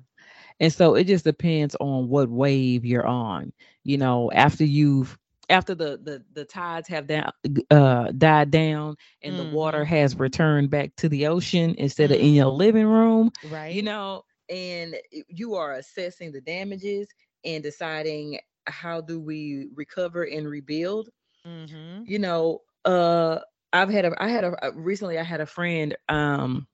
[0.60, 3.52] And so it just depends on what wave you're on.
[3.84, 5.18] You know, after you've
[5.48, 7.32] after the the the tides have down
[7.70, 9.84] uh died down and the water Mhm.
[9.84, 13.80] has returned back to the ocean instead of in your living room, Right.
[13.80, 14.96] you know, and
[15.28, 17.08] you are assessing the damages
[17.44, 21.08] and deciding how do we recover and rebuild
[21.46, 22.04] Mm-hmm.
[22.04, 23.38] you know uh
[23.72, 26.66] i've had a i had a a- recently i had a friend um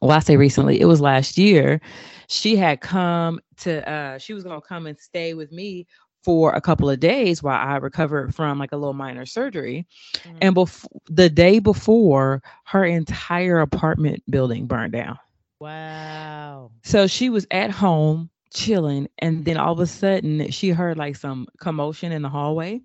[0.00, 1.80] well i say recently it was last year
[2.28, 5.86] she had come to uh she was gonna come and stay with me
[6.22, 9.86] for a couple of days while i recovered from like a little minor surgery
[10.24, 10.40] Mm-hmm.
[10.40, 15.18] and before the day before her entire apartment building burned down
[15.60, 16.72] Wow.
[16.82, 21.16] so she was at home chilling, and then all of a sudden she heard like
[21.16, 22.80] some commotion in the hallway,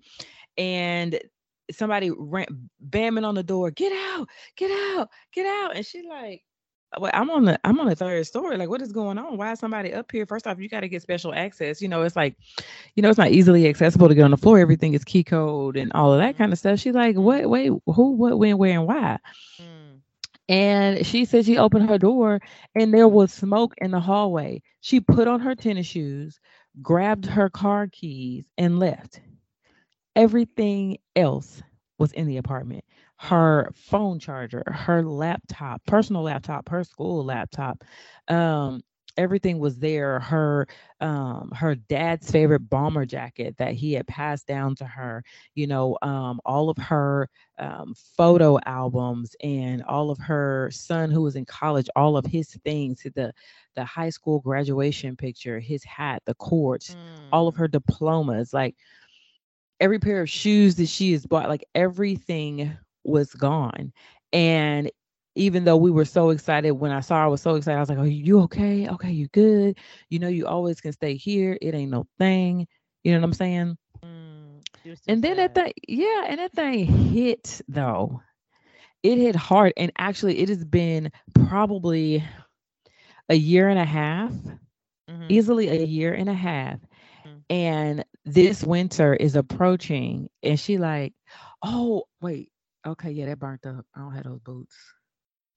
[0.58, 1.18] and
[1.72, 2.46] somebody ran
[2.84, 4.28] bamming on the door, "Get out!
[4.56, 5.08] Get out!
[5.32, 6.42] Get out!" And she like,
[6.98, 8.56] "Well, I'm on the I'm on the third story.
[8.56, 9.36] Like, what is going on?
[9.36, 10.26] Why is somebody up here?
[10.26, 11.80] First off, you got to get special access.
[11.80, 12.36] You know, it's like,
[12.96, 14.58] you know, it's not easily accessible to get on the floor.
[14.58, 17.48] Everything is key code and all of that kind of stuff." She's like, "What?
[17.48, 18.12] Wait, who?
[18.12, 18.38] What?
[18.38, 18.58] When?
[18.58, 18.78] Where?
[18.78, 19.18] And why?"
[19.60, 19.79] Mm.
[20.50, 22.40] And she said she opened her door
[22.74, 24.62] and there was smoke in the hallway.
[24.80, 26.40] She put on her tennis shoes,
[26.82, 29.20] grabbed her car keys, and left.
[30.16, 31.62] Everything else
[31.98, 32.84] was in the apartment.
[33.16, 37.84] Her phone charger, her laptop, personal laptop, her school laptop,
[38.26, 38.82] um,
[39.20, 40.66] everything was there her
[41.00, 45.22] um her dad's favorite bomber jacket that he had passed down to her
[45.54, 47.28] you know um all of her
[47.58, 52.48] um photo albums and all of her son who was in college all of his
[52.64, 53.30] things the
[53.76, 57.28] the high school graduation picture his hat the cords mm.
[57.30, 57.58] all of mm.
[57.58, 58.74] her diplomas like
[59.80, 63.92] every pair of shoes that she has bought like everything was gone
[64.32, 64.90] and
[65.34, 67.76] even though we were so excited when I saw her, I was so excited.
[67.76, 68.88] I was like, "Are you okay?
[68.88, 69.78] Okay, you good?
[70.08, 71.56] You know, you always can stay here.
[71.60, 72.66] It ain't no thing.
[73.04, 74.62] You know what I'm saying?" Mm,
[75.06, 75.54] and then sad.
[75.54, 78.22] that thing, yeah, and that thing hit though.
[79.02, 82.24] It hit hard, and actually, it has been probably
[83.28, 84.32] a year and a half,
[85.08, 85.26] mm-hmm.
[85.28, 86.80] easily a year and a half.
[87.24, 87.38] Mm-hmm.
[87.48, 91.14] And this winter is approaching, and she like,
[91.62, 92.50] "Oh, wait,
[92.86, 93.86] okay, yeah, that burnt up.
[93.94, 94.76] I don't have those boots."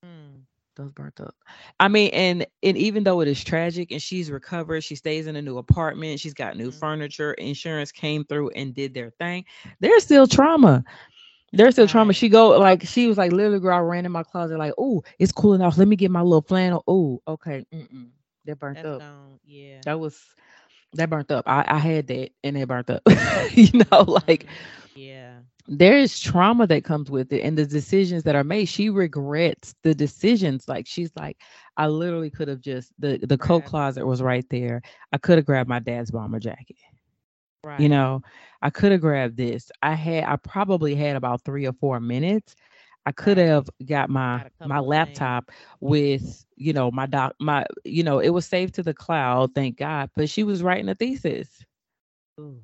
[0.04, 0.42] Mm.
[0.76, 1.36] Those burnt up.
[1.80, 5.36] I mean, and and even though it is tragic and she's recovered, she stays in
[5.36, 6.80] a new apartment, she's got new mm.
[6.80, 9.46] furniture, insurance came through and did their thing.
[9.80, 10.84] There's still trauma.
[11.52, 12.14] There's still trauma.
[12.14, 15.04] She go like she was like literally girl I ran in my closet like, oh,
[15.20, 15.78] it's cooling off.
[15.78, 16.84] Let me get my little flannel.
[16.88, 17.66] Oh, okay.
[17.72, 18.10] Mm-mm.
[18.46, 19.00] That burnt That's up.
[19.02, 19.40] Gone.
[19.46, 19.82] Yeah.
[19.86, 20.20] That was
[20.94, 21.48] that burnt up.
[21.48, 23.04] I, I had that and it burnt up.
[23.52, 24.48] you know, like
[24.96, 25.38] yeah
[25.68, 28.66] there is trauma that comes with it and the decisions that are made.
[28.66, 30.68] She regrets the decisions.
[30.68, 31.38] Like she's like
[31.78, 34.82] i literally could have just the the coat closet was right there.
[35.12, 36.78] I could have grabbed my dad's bomber jacket.
[37.66, 37.80] Right.
[37.80, 38.22] you know
[38.62, 39.72] i could have grabbed this.
[39.82, 42.56] I had i probably had about three or four minutes.
[43.06, 43.48] I could right.
[43.48, 48.46] have got my my laptop with you know my doc my you know it was
[48.46, 50.10] saved to the cloud thank god.
[50.16, 51.64] But she was writing a thesis.
[52.40, 52.62] Ooh.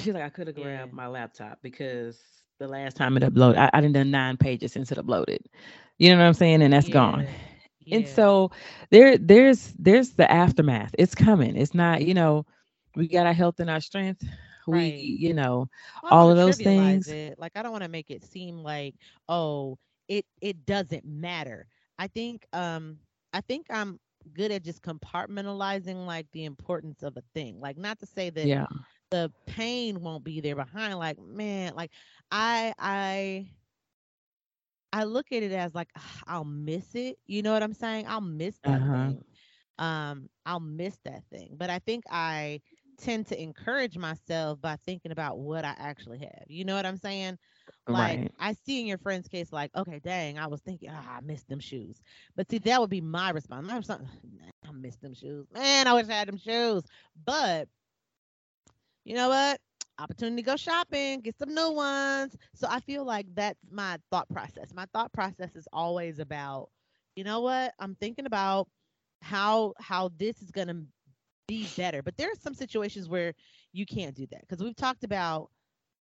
[0.00, 0.96] She's like, I could have grabbed yeah.
[0.96, 2.18] my laptop because
[2.58, 5.38] the last time it uploaded, I, I didn't done nine pages since it uploaded.
[5.98, 6.62] You know what I'm saying?
[6.62, 6.94] And that's yeah.
[6.94, 7.20] gone.
[7.20, 7.28] Yeah.
[7.90, 8.52] And so
[8.90, 10.94] there, there's there's the aftermath.
[10.96, 11.56] It's coming.
[11.56, 12.46] It's not, you know,
[12.94, 14.24] we got our health and our strength.
[14.68, 14.94] We, right.
[14.94, 15.68] you know,
[16.00, 17.08] well, all of those things.
[17.08, 17.40] It.
[17.40, 18.94] Like I don't want to make it seem like,
[19.28, 21.66] oh, it it doesn't matter.
[21.98, 22.98] I think um
[23.32, 23.98] I think I'm
[24.32, 27.58] good at just compartmentalizing like the importance of a thing.
[27.60, 28.66] Like not to say that yeah
[29.12, 31.90] the pain won't be there behind like man like
[32.30, 33.46] i i
[34.92, 35.88] i look at it as like
[36.26, 39.06] i'll miss it you know what i'm saying i'll miss that uh-huh.
[39.08, 39.24] thing
[39.78, 42.60] um i'll miss that thing but i think i
[42.98, 46.96] tend to encourage myself by thinking about what i actually have you know what i'm
[46.96, 47.36] saying
[47.88, 48.32] like right.
[48.38, 51.48] i see in your friend's case like okay dang i was thinking oh, i missed
[51.48, 52.00] them shoes
[52.36, 54.08] but see that would be my response my response
[54.66, 56.84] i missed them shoes man i wish i had them shoes
[57.24, 57.66] but
[59.04, 59.60] you know what?
[59.98, 62.36] Opportunity to go shopping, get some new ones.
[62.54, 64.72] So I feel like that's my thought process.
[64.74, 66.70] My thought process is always about,
[67.14, 67.74] you know what?
[67.78, 68.68] I'm thinking about
[69.20, 70.82] how how this is going to
[71.46, 72.02] be better.
[72.02, 73.34] But there are some situations where
[73.72, 75.50] you can't do that because we've talked about,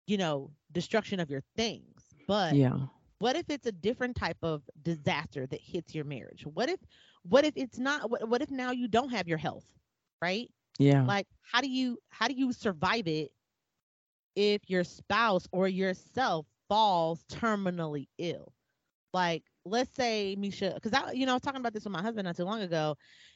[0.07, 2.03] you know, destruction of your things.
[2.27, 2.77] But yeah.
[3.19, 6.45] What if it's a different type of disaster that hits your marriage?
[6.45, 6.79] What if
[7.23, 9.65] what if it's not what, what if now you don't have your health,
[10.21, 10.49] right?
[10.79, 11.03] Yeah.
[11.03, 13.31] Like how do you how do you survive it
[14.35, 18.53] if your spouse or yourself falls terminally ill?
[19.13, 22.01] Like let's say Misha because I you know I was talking about this with my
[22.01, 22.95] husband not too long ago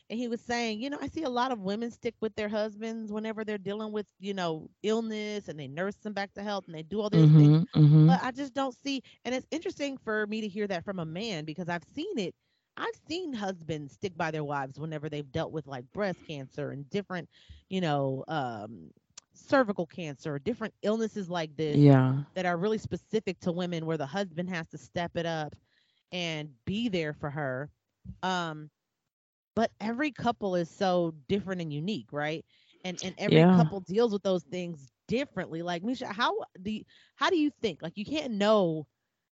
[0.10, 2.50] and he was saying, you know, I see a lot of women stick with their
[2.50, 6.66] husbands whenever they're dealing with, you know, illness and they nurse them back to health
[6.66, 7.66] and they do all these mm-hmm, things.
[7.76, 8.08] Mm-hmm.
[8.08, 11.06] But I just don't see and it's interesting for me to hear that from a
[11.06, 12.34] man because I've seen it
[12.78, 16.90] I've seen husbands stick by their wives whenever they've dealt with like breast cancer and
[16.90, 17.30] different,
[17.70, 18.92] you know, um,
[19.34, 22.14] cervical cancer, different illnesses like this yeah.
[22.36, 25.56] that are really specific to women where the husband has to step it up
[26.12, 27.70] and be there for her.
[28.24, 28.70] Um,
[29.56, 32.46] but every couple is so different and unique, right?
[32.84, 33.56] And and every yeah.
[33.56, 35.62] couple deals with those things differently.
[35.62, 36.84] Like Misha, how do you,
[37.16, 37.82] how do you think?
[37.82, 38.88] Like you can't know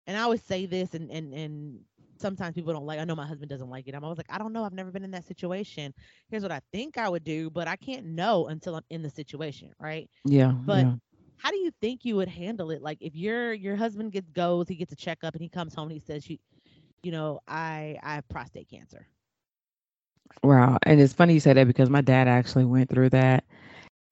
[0.08, 1.80] and I always say this and and and
[2.26, 3.00] sometimes people don't like.
[3.00, 3.96] I know my husband doesn't like it.
[3.96, 4.66] I'm always like, I don't know.
[4.66, 5.94] I've never been in that situation.
[6.30, 9.10] Here's what I think I would do, but I can't know until I'm in the
[9.10, 10.10] situation, right?
[10.26, 10.54] Yeah.
[10.66, 10.96] But yeah.
[11.38, 12.82] how do you think you would handle it?
[12.82, 15.86] Like if your your husband gets goes, he gets a checkup, and he comes home
[15.90, 16.38] and he says, you,
[17.04, 19.08] you know, I I have prostate cancer.
[20.44, 23.46] Wow, and it's funny you say that because my dad actually went through that,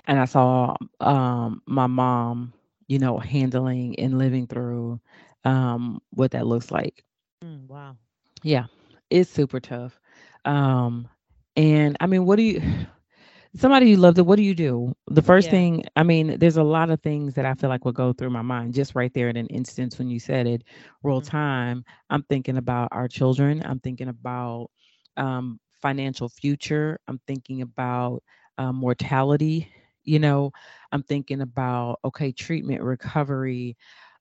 [0.07, 2.53] and I saw um my mom,
[2.87, 4.99] you know, handling and living through
[5.45, 7.03] um what that looks like
[7.43, 7.97] Mm, wow.
[8.43, 8.65] Yeah,
[9.09, 9.99] it's super tough.
[10.45, 11.09] Um,
[11.55, 12.61] and I mean, what do you?
[13.55, 14.17] somebody you love.
[14.17, 14.93] What do you do?
[15.07, 15.51] The first Yeah.
[15.51, 18.31] thing, I mean, there's a lot of things that I feel like would go through
[18.31, 20.63] my mind just right there in an instance when you said it.
[21.03, 21.21] Real Mhm.
[21.21, 21.83] time.
[22.09, 23.61] I'm thinking about our children.
[23.65, 24.69] I'm thinking about
[25.17, 26.99] um, financial future.
[27.07, 28.23] I'm thinking about
[28.57, 29.69] um, mortality.
[30.03, 30.51] You know,
[30.91, 33.77] I'm thinking about okay, treatment, recovery.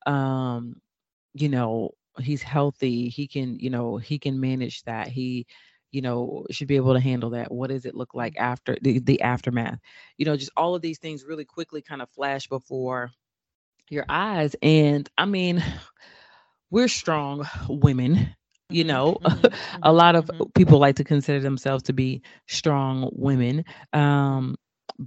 [0.07, 0.81] Um,
[1.35, 1.91] you know
[2.21, 5.47] he's healthy he can you know he can manage that he
[5.91, 8.99] you know should be able to handle that what does it look like after the,
[9.01, 9.79] the aftermath
[10.17, 13.11] you know just all of these things really quickly kind of flash before
[13.91, 15.63] your eyes and i mean
[16.71, 18.35] we're strong women
[18.71, 19.51] you Mhm, know mhm,
[19.83, 24.57] a mhm, lot of people like to consider themselves to be strong women um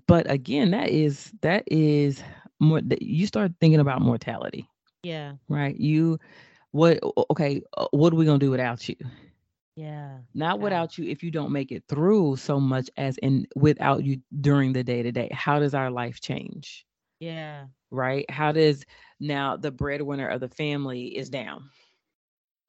[0.08, 2.24] but again that is that is
[2.60, 4.68] more that you start thinking about mortality
[5.04, 5.36] Yeah.
[5.50, 6.18] right you
[6.76, 7.00] what
[7.32, 8.96] okay uh, what are we going to do without you
[9.76, 10.20] Yeah.
[10.34, 10.62] not it.
[10.62, 14.74] without you if you don't make it through so much as in without you during
[14.74, 16.86] the day to day how does our life change
[17.20, 17.68] Yeah.
[17.92, 18.86] right how does
[19.20, 21.70] now the breadwinner of the family is down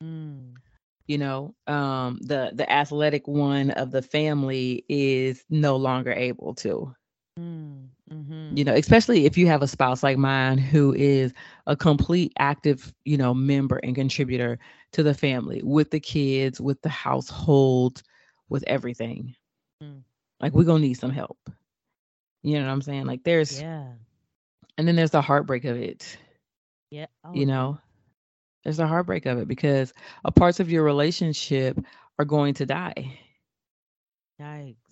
[0.03, 0.63] Mm.
[1.07, 6.95] you know um the the athletic one of the family is no longer able to
[7.39, 7.96] Mm.
[8.11, 8.59] You Mhm.
[8.59, 11.33] You know especially if you have a spouse like mine who is
[11.67, 14.59] a complete active you know member and contributor
[14.93, 18.03] to the family with the kids with the household
[18.49, 19.35] with everything
[19.83, 20.03] Mm.
[20.41, 21.39] like we're gonna need some help
[22.43, 23.95] you know what i'm saying like there's Yeah.
[24.79, 26.17] and then there's the heartbreak of it
[26.91, 27.07] Yeah.
[27.25, 27.79] Oh you know
[28.65, 29.93] there's the heartbreak of it because
[30.25, 31.79] a parts of your relationship
[32.19, 33.19] are going to die
[34.39, 34.86] Yikes.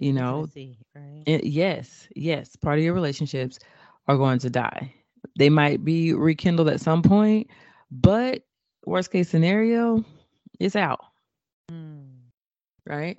[0.00, 1.26] You know Intimacy, right?
[1.26, 2.56] It, yes, yes.
[2.56, 3.58] Part of your relationships
[4.08, 4.94] are going to die.
[5.38, 7.48] They might be rekindled at some point,
[7.90, 8.42] but
[8.86, 10.04] worst case scenario,
[10.60, 11.00] it's out,
[11.70, 12.32] Mm.
[12.86, 13.18] right?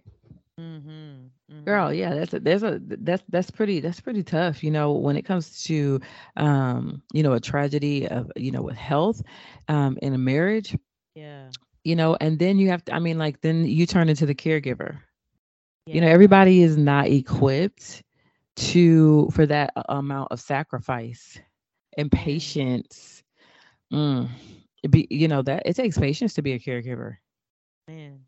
[0.58, 1.32] Mhm.
[1.66, 1.94] Girl, Mhm.
[1.94, 5.24] yeah, that's a, there's a that's that's pretty that's pretty tough, you know, when it
[5.24, 6.00] comes to
[6.38, 9.22] um, you know, a tragedy of, you know, with health
[9.70, 10.76] um in a marriage,
[11.16, 11.54] Yeah.
[11.84, 14.36] you know, and then you have to I mean like then you turn into the
[14.36, 15.00] caregiver.
[15.90, 18.04] You know, everybody is not equipped
[18.58, 21.40] to for that amount of sacrifice
[21.98, 23.24] and patience.
[23.94, 24.30] Mm.
[24.90, 27.18] Be you know that it takes patience to be a caregiver,
[27.88, 28.26] Man.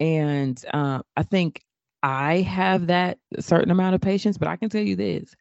[0.00, 1.64] and uh, I think
[2.02, 4.38] I have that certain amount of patience.
[4.38, 5.34] But I can tell you this: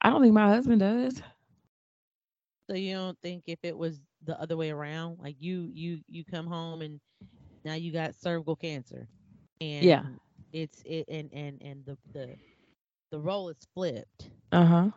[0.00, 1.22] I don't think my husband does.
[2.68, 6.24] So you don't think if it was the other way around, like you you you
[6.24, 7.00] come home and
[7.64, 9.08] now you got cervical cancer
[9.60, 10.25] and Yeah.
[10.56, 12.36] It's it and and and the the
[13.10, 14.30] the role is flipped.
[14.52, 14.90] Uh huh.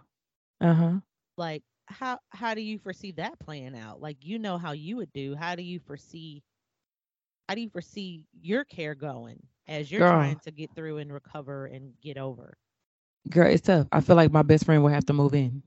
[0.61, 0.99] Uh huh.
[1.37, 4.01] Like how how do you foresee that playing out?
[4.01, 5.35] Like you know how you would do.
[5.35, 6.43] How do you foresee
[7.47, 11.65] how do you foresee your care going as you're trying to get through and recover
[11.67, 12.57] and get over?
[13.29, 13.87] girl, it's tough.
[13.91, 15.63] I feel like my best friend will have to move in.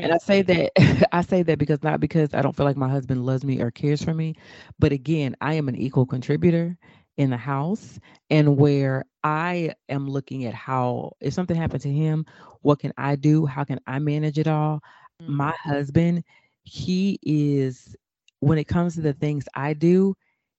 [0.00, 0.72] And I say that
[1.12, 3.70] I say that because not because I don't feel like my husband loves me or
[3.70, 4.34] cares for me,
[4.78, 6.76] but again, I am an equal contributor
[7.20, 8.00] in the house
[8.30, 12.26] and where I am looking at how if something happened to him,
[12.62, 13.46] what can I do?
[13.46, 14.80] How can I manage it all?
[15.28, 16.24] My Mm, husband,
[16.64, 17.96] he is
[18.40, 20.16] when it comes to the things I do,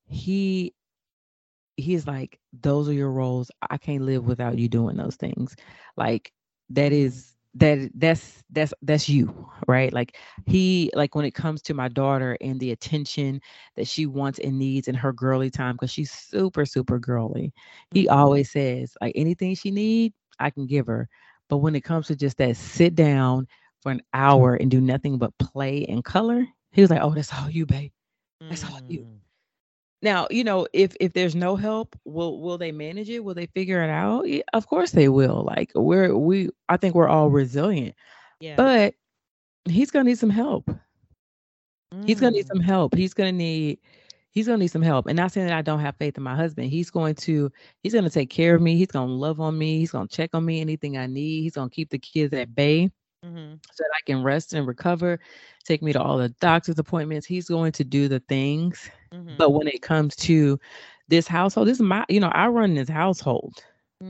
[0.07, 0.73] he
[1.77, 5.55] he's like those are your roles i can't live without you doing those things
[5.97, 6.31] like
[6.69, 9.91] that mm, is that that's that's that's you right?
[9.93, 13.41] Like he like when it comes to my daughter and the attention
[13.75, 17.53] that she wants and needs in her girly time because she's super super girly
[17.93, 21.07] he mm, always says like anything she need i can give her.
[21.49, 23.47] But when it comes to just that sit down
[23.81, 27.33] for an hour and do nothing but play and color he was like oh that's
[27.33, 27.91] all you babe.
[28.49, 29.01] That's all you.
[29.01, 29.20] Mm.
[30.01, 33.23] Now, you know, if if there's no help, will will they manage it?
[33.23, 34.27] Will they figure it out?
[34.27, 35.43] Yeah, of course they will.
[35.45, 37.95] Like we're we I think we're all resilient.
[38.39, 38.57] Yeah.
[38.57, 38.95] But
[39.65, 40.69] he's gonna need some help.
[42.05, 42.95] He's gonna need Mm, some help.
[42.95, 43.79] He's gonna need
[44.31, 45.07] he's gonna need some help.
[45.07, 46.69] And not saying that I don't have faith in my husband.
[46.69, 48.75] He's going to he's gonna take care of me.
[48.77, 49.77] He's gonna love on me.
[49.79, 51.41] He's gonna check on me, anything I need.
[51.43, 52.89] He's gonna keep the kids at bay
[53.23, 53.55] Mm-hmm.
[53.71, 55.19] so that I can rest and recover,
[55.63, 57.25] take me to all the doctor's appointments.
[57.27, 58.89] He's going to do the things.
[59.11, 60.59] Mhm, But when it comes to
[61.07, 63.53] this household, this is my, you know, I run this household,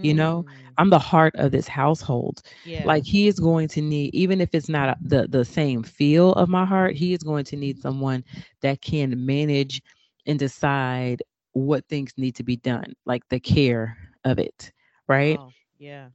[0.01, 0.77] you know, mm.
[0.77, 2.41] I'm the heart of this household.
[2.63, 2.83] Yeah.
[2.83, 6.49] Like he is going to need, even if it's not the the same feel of
[6.49, 8.23] my heart, he is going to need someone
[8.61, 9.81] that can manage
[10.25, 11.21] and decide
[11.53, 14.71] what things need to be done, like the care of it,
[15.07, 15.41] right?
[15.41, 16.09] Oh, yeah.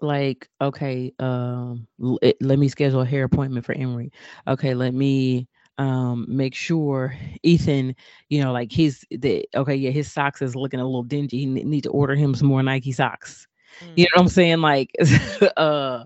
[0.00, 4.10] like okay um l- let me schedule a hair appointment for emery
[4.46, 5.48] okay let me
[5.82, 7.14] um make sure
[7.44, 7.96] ethan
[8.30, 11.46] you know like he's the okay yeah his socks is looking a little dingy he
[11.46, 13.48] need to order him some more nike socks
[13.96, 14.22] You know Mm.
[14.22, 14.60] what I'm saying?
[14.62, 14.90] Like,
[15.56, 16.04] uh,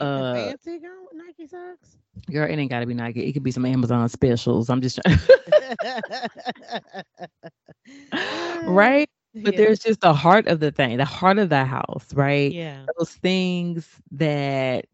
[0.00, 1.98] uh, fancy girl Nike socks.
[2.30, 3.26] girl, it ain't gotta be Nike.
[3.26, 4.70] It could be some Amazon specials.
[4.70, 5.18] I'm just trying,
[8.64, 9.08] right?
[9.42, 9.56] But Yeah.
[9.56, 12.56] there's just the heart of the thing, the heart of the house, right?
[12.56, 12.88] Yeah.
[12.98, 14.86] Those things that,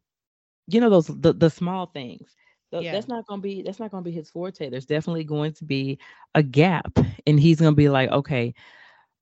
[0.68, 2.36] you know, those the, the small things.
[2.72, 2.90] Th- Yeah.
[2.90, 4.70] That's not gonna be that's not gonna be his forte.
[4.70, 5.98] There's definitely going to be
[6.34, 8.54] a gap, and he's gonna be like, okay,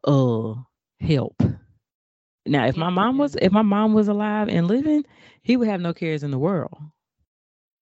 [0.05, 0.55] uh,
[1.01, 1.43] help.
[2.47, 5.05] Now, if my mom was if my mom was alive and living,
[5.43, 6.79] he would have no cares in the world.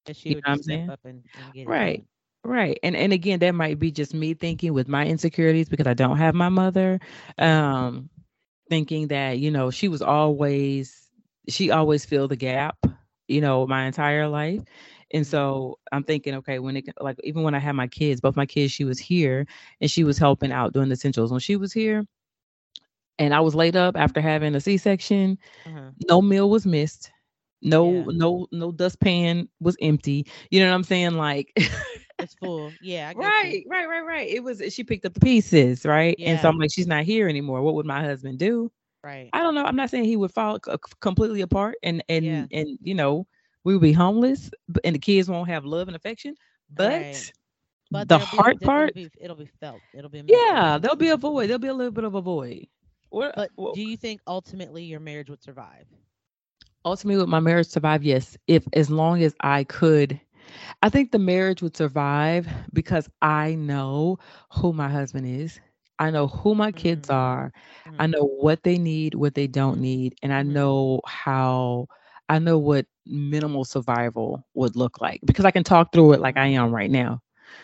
[0.06, 0.92] That she You would know what I'm step saying?
[0.92, 2.04] up and, and get it Right.
[2.44, 2.78] Right.
[2.82, 6.16] And and again, that might be just me thinking with my insecurities because I don't
[6.18, 7.00] have my mother.
[7.38, 8.10] Um
[8.68, 11.10] thinking that, you know, she was always
[11.48, 12.76] she always filled the gap,
[13.28, 14.62] you know, my entire life.
[15.12, 18.36] And so I'm thinking, okay, when it like even when I had my kids, both
[18.36, 19.46] my kids, she was here
[19.80, 21.30] and she was helping out doing the essentials.
[21.30, 22.04] When she was here
[23.18, 25.92] and I was laid up after having a C-section, Uh-huh.
[26.09, 27.11] no meal was missed.
[27.62, 28.04] No, Yeah.
[28.12, 30.26] no, no dustpan was empty.
[30.50, 31.14] You know what I'm saying?
[31.14, 31.52] Like
[32.18, 32.76] It's full.
[32.80, 33.64] Yeah, I Right, you.
[33.68, 34.28] right, right, right.
[34.28, 36.18] It was she picked up the pieces, right?
[36.18, 36.26] Yeah.
[36.26, 37.62] And so I'm like, she's not here anymore.
[37.62, 38.70] What would my husband do?
[39.02, 39.32] Right.
[39.32, 39.64] I don't know.
[39.64, 42.46] I'm not saying he would fall c- completely apart and and Yeah.
[42.52, 43.26] and you know
[43.68, 44.50] we would be homeless
[44.84, 46.36] and the kids won't have love and affection.
[46.70, 47.32] But Right.
[47.90, 49.84] But the hard it'll part, be, it'll be felt.
[49.92, 51.46] It'll be yeah, there'll be a void.
[51.48, 52.68] There'll be a little bit of a void.
[53.10, 53.36] What?
[53.36, 55.88] But wha- do you think ultimately your marriage would survive?
[56.84, 60.20] ultimately would my marriage survive yes if as long as i could
[60.82, 64.18] i think the marriage would survive because i know
[64.52, 65.60] who my husband is
[65.98, 67.10] i know who my kids Mhm.
[67.10, 67.52] are
[67.98, 68.06] i Mhm.
[68.06, 70.68] know what they need what they don't need and i Mhm.
[70.68, 71.86] know how
[72.28, 76.36] i know what minimal survival would look like because i can talk through it like
[76.36, 77.20] i am right now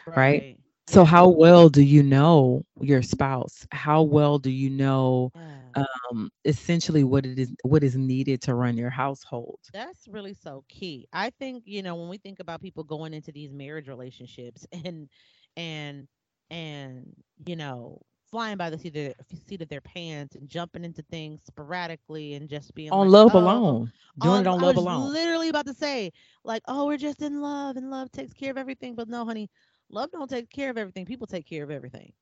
[0.06, 0.44] right?
[0.86, 1.04] so Yeah.
[1.04, 5.74] how well do you know your spouse how well do you know Yeah.
[5.74, 10.64] um essentially what it is what is needed to run your household That's really so
[10.68, 11.06] key.
[11.12, 15.08] I think, you know, when we think about people going into these marriage relationships and
[15.56, 16.08] and
[16.50, 17.14] and
[17.46, 18.00] you know,
[18.34, 22.34] flying by the seat of their, seat of their pants and jumping into things sporadically
[22.34, 24.86] and just being on like, love "Oh, alone doing it um, on I love was
[24.86, 26.12] alone literally about to say,
[26.44, 28.94] like, oh, we're just in love and love takes care of everything.
[28.96, 29.50] But no, honey,
[29.90, 31.06] love don't take care of everything.
[31.06, 32.12] People take care of everything.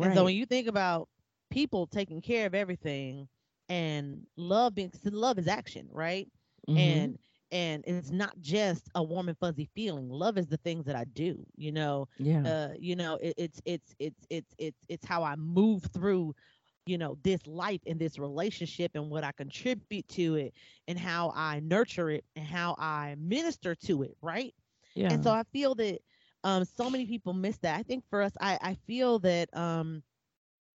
[0.00, 1.08] And so when you think about
[1.50, 3.28] people taking care of everything
[3.68, 6.28] and love being love is action, right?
[6.68, 7.14] Mhm.
[7.14, 7.18] And
[7.52, 10.08] and it's not just a warm and fuzzy feeling.
[10.08, 12.08] Love is the things that I do, you know.
[12.18, 16.34] yeah Uh, you know, it, it's it's it's it's it's it's how I move through,
[16.86, 20.54] you know, this life and this relationship and what I contribute to it
[20.86, 24.54] and how I nurture it and how I minister to it, right?
[24.94, 25.98] yeah And so I feel that
[26.44, 27.78] um so many people miss that.
[27.78, 30.02] I think for us, I I feel that um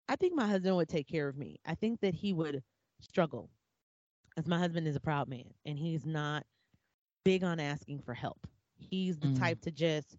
[0.07, 1.59] I think my husband would take care of me.
[1.65, 2.63] I think that he would
[3.01, 3.49] struggle.
[4.37, 6.45] As my husband is a proud man and he's not
[7.23, 8.47] big on asking for help.
[8.75, 9.29] He's the Mm.
[9.29, 10.17] type to just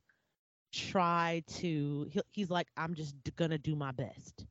[0.73, 4.47] try to he he's like I'm just d- going to do my best.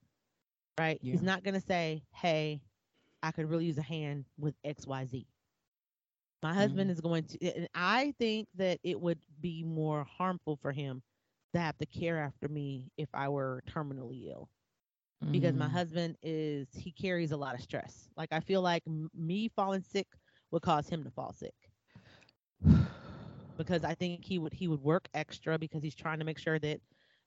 [0.78, 1.00] Right?
[1.04, 2.62] He's not going to say, "Hey,
[3.24, 5.28] I could really use a hand with XYZ."
[6.44, 6.92] My husband Mhm.
[6.92, 11.02] is going to and I think that it would be more harmful for him
[11.54, 14.50] to have to care after me if I were terminally ill
[15.32, 15.70] because my Mhm.
[15.70, 18.10] husband is he carries a lot of stress.
[18.18, 20.08] Like I feel like m- me falling sick
[20.52, 21.63] would cause him to fall sick
[23.58, 26.60] because I think he would he would work extra because he's trying to make sure
[26.60, 26.80] that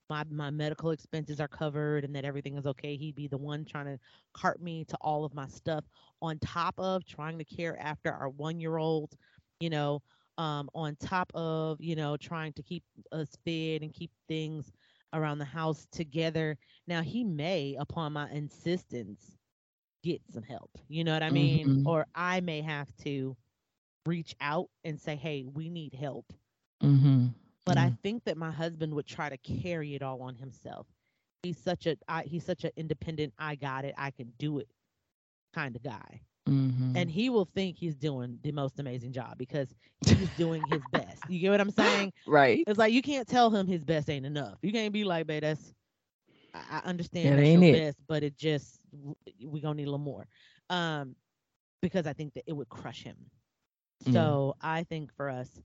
[0.09, 2.95] my my medical expenses are covered and that everything is okay.
[2.95, 3.99] He'd be the one trying to
[4.33, 5.85] cart me to all of my stuff
[6.21, 9.15] on top of trying to care after our 1-year-old,
[9.59, 10.01] you know,
[10.37, 14.71] um on top of, you know, trying to keep us fed and keep things
[15.13, 16.57] around the house together.
[16.87, 19.37] Now he may upon my insistence
[20.03, 20.71] get some help.
[20.87, 21.71] You know what I mean?
[21.71, 21.85] Mhm.
[21.85, 23.35] Or I may have to
[24.07, 26.33] reach out and say, "Hey, we need help."
[26.81, 27.33] Mhm.
[27.65, 30.87] But I think that my husband would try to carry it all on himself.
[31.43, 34.69] He's such a I, he's such an independent, I got it, I can do it
[35.53, 36.21] kind of guy.
[36.47, 36.95] Mhm.
[36.95, 41.29] And he will think he's doing the most amazing job because he's doing his best.
[41.29, 42.13] You get what I'm saying?
[42.25, 42.67] right.
[42.67, 44.59] It's like you can't tell him his best ain't enough.
[44.61, 45.73] You can't be like, babe, that's
[46.53, 48.79] I, understand That ain't your it." best, but it just
[49.45, 50.27] we gonna need a little more.
[50.69, 51.15] Um,
[51.81, 53.17] because I think that it would crush him.
[54.05, 54.33] Yeah.
[54.33, 55.61] So I think for us,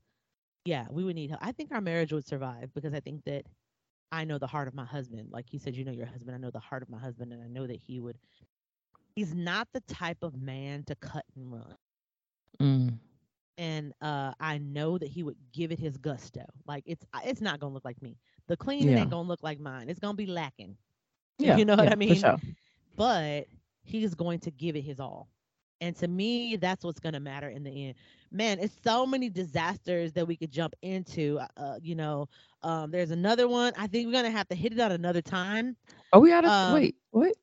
[0.65, 1.41] yeah, we would need help.
[1.45, 3.45] I think our marriage would survive because I think that
[4.11, 5.29] I know the heart of my husband.
[5.31, 6.35] Like you said, you know your husband.
[6.35, 8.17] I know the heart of my husband, and I know that he would.
[9.15, 11.75] He's not the type of man to cut and run
[12.59, 12.99] Mm.
[13.57, 16.45] and uh, I know that he would give it his gusto.
[16.65, 18.17] Like it's it's not gonna look like me.
[18.47, 18.97] The cleaning Yeah.
[18.97, 19.89] ain't gonna look like mine.
[19.89, 20.77] It's gonna be lacking.
[21.39, 21.59] Yeah.
[21.59, 22.15] You know what yeah, I For mean?
[22.15, 22.37] sure.
[22.95, 23.45] But
[23.83, 25.29] he's going to give it his all.
[25.83, 27.95] And to me, that's what's going to matter in the end.
[28.31, 31.37] Man, it's so many disasters that we could jump into.
[31.39, 32.29] Uh, uh you know,
[32.61, 33.73] um, there's another one.
[33.77, 35.75] I think we're going to have to hit it on another time.
[36.13, 36.95] Oh, we gotta um, wait.
[37.11, 37.33] What?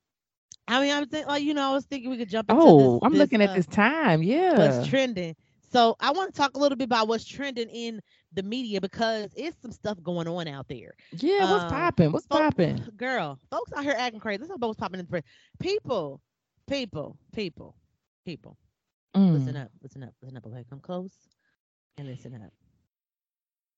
[0.66, 2.50] I mean, I was thinking, like, you know, I was thinking we could jump.
[2.50, 4.22] Into oh, this, I'm this, looking uh, at this time.
[4.22, 5.36] Yeah, what's trending?
[5.70, 8.00] So I want to talk a little bit about what's trending in
[8.32, 10.94] the media because it's some stuff going on out there.
[11.12, 12.12] Yeah, what's um, popping?
[12.12, 12.82] What's popping?
[12.96, 14.38] Girl, folks out here acting crazy.
[14.38, 15.24] This is what's popping in the press.
[15.58, 16.22] People,
[16.66, 17.74] people, people,
[18.24, 18.56] people.
[19.16, 19.32] Mm.
[19.32, 20.46] Listen up, listen up, listen up.
[20.46, 21.12] Okay, come close
[21.98, 22.52] and listen up.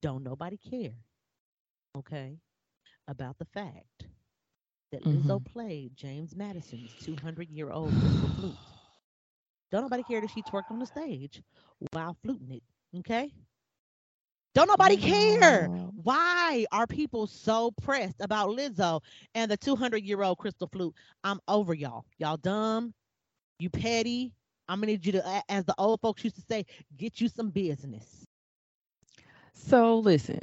[0.03, 0.95] Don't nobody care,
[1.97, 2.37] okay,
[3.09, 4.07] about the fact
[4.91, 5.29] that mm-hmm.
[5.29, 8.57] Lizzo played James Madison's 200 year old crystal flute.
[9.71, 11.43] Don't nobody care that she twerked on the stage
[11.93, 12.63] while fluting it,
[12.99, 13.33] okay?
[14.55, 15.67] Don't nobody care.
[16.03, 19.01] Why are people so pressed about Lizzo
[19.35, 20.95] and the 200 year old crystal flute?
[21.25, 22.05] I'm over y'all.
[22.19, 22.93] Y'all dumb.
[23.63, 24.35] You petty.
[24.69, 27.51] I'm gonna need you to, as the old folks used to say, get you some
[27.51, 28.27] business.
[29.55, 30.41] So listen.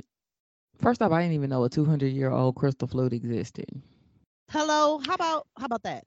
[0.77, 3.81] First off, I didn't even know a 200 year old crystal flute existed.
[4.49, 4.99] Hello.
[4.99, 6.05] How about how about that?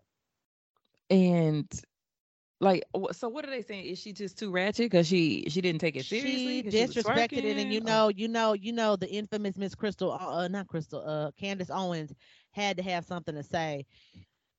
[1.11, 1.67] And
[2.61, 3.87] like, so what are they saying?
[3.87, 6.63] Is she just too ratchet because she she didn't take it seriously?
[6.63, 10.13] She disrespected she it, and you know, you know, you know, the infamous Miss Crystal,
[10.13, 12.13] uh, uh, not Crystal, uh, Candace Owens
[12.53, 13.85] had to have something to say.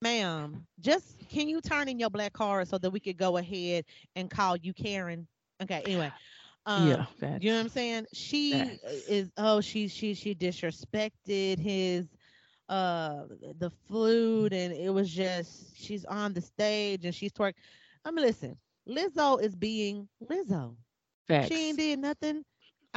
[0.04, 3.86] Ma'am, just can you turn in your black card so that we could go ahead
[4.16, 5.28] and call you Karen?
[5.64, 5.82] Okay.
[5.86, 6.14] Anyway.
[6.66, 8.06] Um, yeah, you know what I'm saying.
[8.14, 9.32] She is.
[9.38, 12.10] Oh, she she she disrespected his
[12.70, 13.24] uh
[13.60, 17.54] the flute and it was just she's on the stage and she's twerk.
[18.06, 20.76] I mean, listen, Lizzo is being Lizzo.
[21.28, 21.48] Facts.
[21.48, 22.44] She ain't did nothing.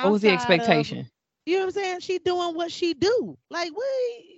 [0.01, 1.01] What was the expectation?
[1.01, 1.07] Of,
[1.47, 2.01] you know what I'm saying?
[2.01, 3.39] She doing what she do.
[3.51, 3.87] Like, what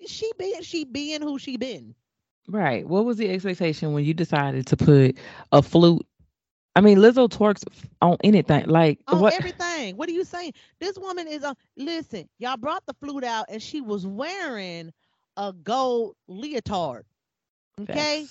[0.07, 1.95] she being she being who she been.
[2.49, 2.87] Right.
[2.87, 5.17] What was the expectation when you decided to put
[5.53, 6.07] a flute?
[6.75, 7.65] I mean, Lizzo twerks
[8.01, 9.35] on anything, like on what?
[9.35, 9.97] everything.
[9.97, 10.53] What are you saying?
[10.81, 11.55] This woman is on.
[11.77, 14.93] Listen, y'all brought the flute out, and she was wearing
[15.37, 17.05] a gold leotard.
[17.81, 18.27] Okay,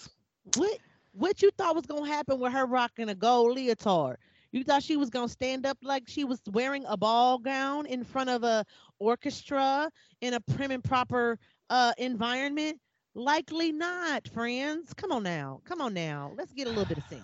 [0.56, 0.80] what
[1.12, 4.16] what you thought was gonna happen with her rocking a gold leotard?
[4.52, 8.04] You thought she was gonna stand up like she was wearing a ball gown in
[8.04, 8.66] front of a
[9.00, 9.92] orchestra
[10.22, 11.38] in a prim and proper
[11.70, 12.80] uh environment?
[13.18, 14.94] Likely not, friends.
[14.94, 15.60] Come on now.
[15.66, 16.34] Come on now.
[16.38, 17.24] Let's get a little bit of sense.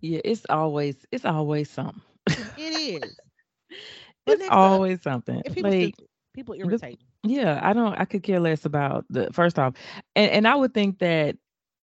[0.00, 2.00] Yeah, it's always it's always something.
[2.56, 3.18] It is.
[4.26, 5.42] it's always up, something.
[5.52, 5.96] People, like,
[6.32, 7.00] people irritate.
[7.24, 9.74] Yeah, I don't I could care less about the first off.
[10.14, 11.36] And and I would think that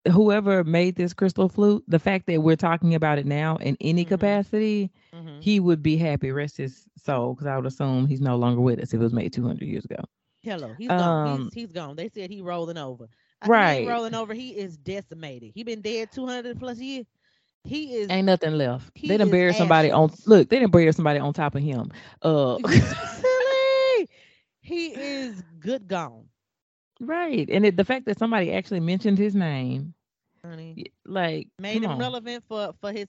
[0.09, 4.05] whoever made this crystal flute, the fact that we're talking about it now in any
[4.05, 4.13] mm-hmm.
[4.13, 5.41] capacity, mm-hmm.
[5.41, 8.79] he would be happy, rest his soul, because I would assume he's no longer with
[8.79, 10.01] us if it was made 200 years ago.
[10.45, 11.41] Hello, he's um, gone.
[11.45, 11.95] He's, he's gone.
[11.95, 13.07] They said he rolling over.
[13.41, 14.35] I right, rolling over.
[14.35, 15.53] He is decimated.
[15.55, 17.07] He been dead 200 plus years.
[17.63, 18.93] He is ain't nothing left.
[18.93, 20.11] They didn't bury somebody on.
[20.27, 21.89] Look, they didn't bury somebody on top of him.
[22.21, 24.09] Uh, silly.
[24.61, 26.25] He is good gone.
[26.99, 27.49] Right.
[27.49, 29.95] And it, the fact that somebody actually mentioned his name,
[30.43, 31.97] honey, like made him on.
[31.97, 33.07] relevant for for his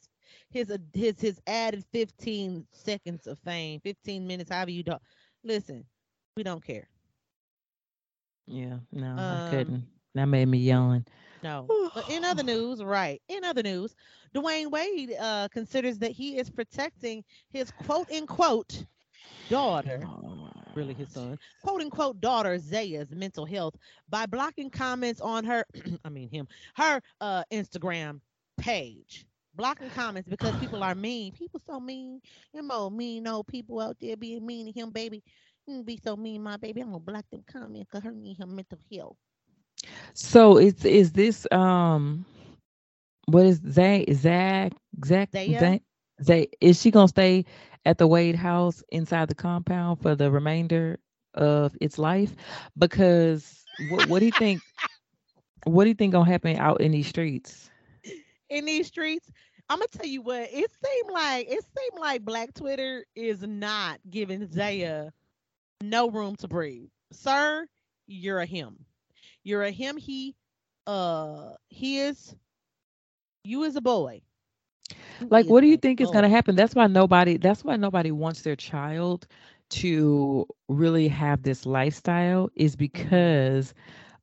[0.48, 4.94] his uh, his his added 15 seconds of fame, 15 minutes, however you do.
[5.44, 5.84] Listen,
[6.34, 6.88] we don't care.
[8.46, 9.86] Yeah, no, um, I couldn't.
[10.14, 11.04] That made me yawn.
[11.42, 11.66] No.
[11.94, 13.20] but in other news, right.
[13.28, 13.94] In other news,
[14.34, 18.84] Dwyane Wade uh, considers that he is protecting his quote unquote
[19.48, 20.06] daughter,
[20.74, 23.74] really his son, quote unquote daughter Zaya's mental health
[24.08, 25.64] by blocking comments on her,
[26.04, 28.20] I mean him, her uh, Instagram
[28.58, 29.26] page.
[29.54, 31.32] Blocking comments because people are mean.
[31.32, 32.20] People so mean.
[32.52, 35.22] You know, mean old people out there being mean to him, baby.
[35.66, 36.80] You be so mean, my baby.
[36.80, 39.18] I'm gonna block them comments because her need her mental health.
[40.14, 42.24] So it's is this um
[43.26, 44.72] what is Zach Zach
[45.04, 45.82] Zach Zach,
[46.22, 47.44] Zach is she gonna stay
[47.84, 50.98] at the Wade house inside the compound for the remainder
[51.34, 52.34] of its life
[52.76, 54.62] because what, what do you think
[55.64, 57.70] what do you think gonna happen out in these streets
[58.48, 59.30] in these streets
[59.68, 63.98] i'm gonna tell you what it seemed like it seemed like black twitter is not
[64.08, 65.10] giving zaya
[65.82, 67.66] no room to breathe sir
[68.06, 68.84] you're a him
[69.42, 70.34] you're a him he
[70.86, 72.34] uh he is
[73.44, 74.22] you as a boy
[75.30, 76.56] like, what do you think is going to happen?
[76.56, 77.36] That's why nobody.
[77.36, 79.26] That's why nobody wants their child
[79.70, 82.50] to really have this lifestyle.
[82.54, 83.74] Is because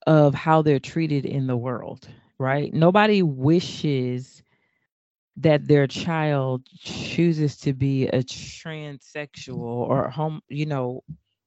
[0.08, 2.74] of how they're treated in the world, right?
[2.74, 4.44] Nobody wishes
[5.38, 11.04] that their child chooses to be a transsexual or home, you know,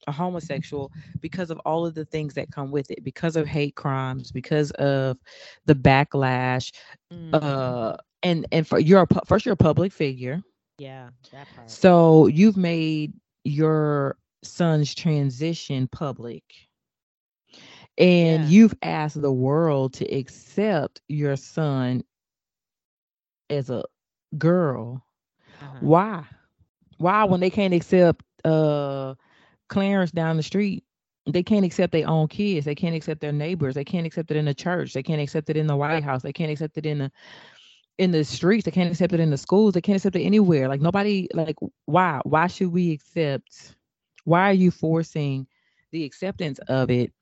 [0.06, 3.74] a homosexual because of all of the things that come with it, because of hate
[3.76, 5.18] crimes, because of
[5.66, 6.72] the backlash,
[7.12, 7.34] mm.
[7.34, 10.42] uh, and and for you're a, first you're a public figure
[10.78, 11.66] Yeah, that part.
[11.66, 16.42] so you've made your son's transition public
[17.98, 18.44] and Yeah.
[18.44, 22.02] you've asked the world to accept your son
[23.50, 23.84] as a
[24.38, 25.04] girl
[25.60, 25.80] Uh-huh.
[25.80, 26.24] why
[26.98, 29.14] why when they can't accept uh
[29.68, 30.84] clarence down the street
[31.26, 32.64] they can't accept their own kids.
[32.64, 33.74] They can't accept their neighbors.
[33.74, 34.92] They can't accept it in the church.
[34.92, 36.22] They can't accept it in the white house.
[36.22, 37.12] They can't accept it in the
[37.98, 38.64] in the streets.
[38.64, 39.74] They can't accept it in the schools.
[39.74, 40.68] They can't accept it anywhere.
[40.68, 41.56] Like nobody like
[41.86, 42.20] why?
[42.24, 43.74] Why should we accept
[44.24, 45.46] why are you forcing
[45.92, 47.12] the acceptance of it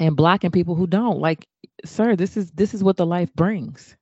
[0.00, 1.20] and blocking people who don't?
[1.20, 1.46] Like
[1.84, 3.96] sir this is this is what the life brings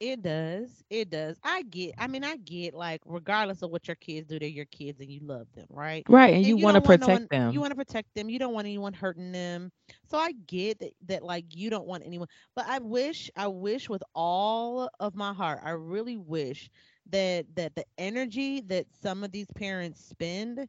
[0.00, 0.84] It does.
[0.90, 1.38] It does.
[1.44, 1.94] I get.
[1.98, 2.74] I mean, I get.
[2.74, 6.06] Like, regardless of what your kids do, they're your kids, and you love them, right?
[6.08, 8.28] right and you, want to don't no protect one- them You want to protect them.
[8.30, 9.70] You don't want anyone hurting them.
[10.04, 12.28] So I get that, that like you don't want anyone.
[12.54, 16.70] But I wish, I wish with all of my heart, I really wish
[17.10, 20.66] that that the energy that some of these parents spend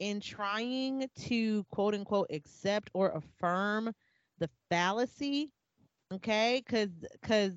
[0.00, 3.92] in trying to quote unquote accept or affirm
[4.38, 5.52] the fallacy,
[6.12, 6.62] okay?
[6.64, 7.54] Because because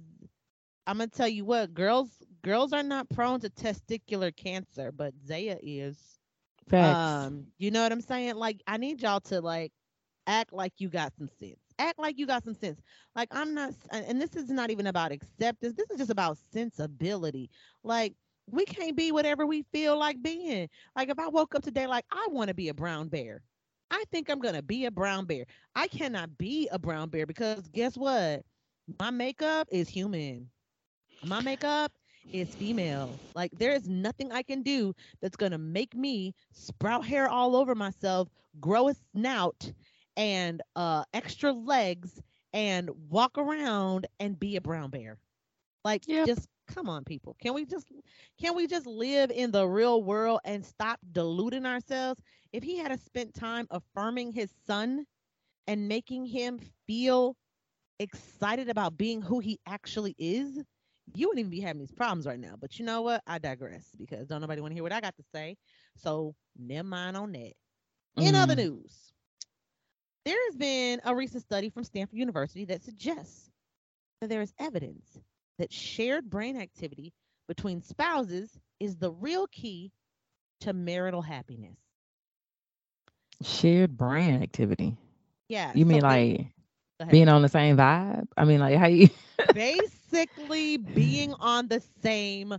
[0.87, 5.59] I'm gonna tell you what, girls girls are not prone to testicular cancer, but Zaya
[5.63, 6.19] is.
[6.67, 7.25] Facts.
[7.25, 8.35] Um, you know what I'm saying?
[8.35, 9.73] Like, I need y'all to like
[10.27, 11.59] act like you got some sense.
[11.79, 12.81] Act like you got some sense.
[13.15, 15.75] Like I'm not, and and this is not even about acceptance.
[15.75, 17.49] This is just about sensibility.
[17.83, 18.15] Like
[18.51, 20.69] we can't be whatever we feel like being.
[20.95, 23.43] Like if I woke up today like I want to be a brown bear,
[23.91, 25.45] I think I'm gonna be a brown bear.
[25.75, 28.43] I cannot be a brown bear because guess what?
[28.99, 30.49] My makeup is human.
[31.23, 31.91] My makeup
[32.31, 33.21] is female.
[33.35, 37.75] Like there is nothing I can do that's gonna make me sprout hair all over
[37.75, 39.71] myself, grow a snout,
[40.15, 42.21] and uh extra legs,
[42.53, 45.17] and walk around and be a brown bear.
[45.83, 46.25] Like Yep.
[46.25, 47.35] just come on, people.
[47.41, 47.87] Can we just
[48.39, 52.21] can we just live in the real world and stop deluding ourselves?
[52.51, 55.05] If he had spent time affirming his son
[55.67, 57.35] and making him feel
[57.99, 60.63] excited about being who he actually is,
[61.13, 62.55] you wouldn't even be having these problems right now.
[62.59, 63.21] But you know what?
[63.27, 65.57] I digress because don't nobody want to hear what I got to say.
[65.95, 67.53] So never mind on that.
[68.19, 68.55] In other Mm.
[68.55, 69.13] news,
[70.25, 73.51] there has been a recent study from Stanford University that suggests
[74.21, 75.21] that there is evidence
[75.57, 77.13] that shared brain activity
[77.47, 79.91] between spouses is the real key
[80.61, 81.77] to marital happiness.
[83.43, 84.97] shared brain activity
[85.49, 85.73] Yeah.
[85.73, 86.47] you mean so ba- like.
[87.09, 89.07] Being on the same vibe i mean like how you
[89.53, 92.53] basically being on the same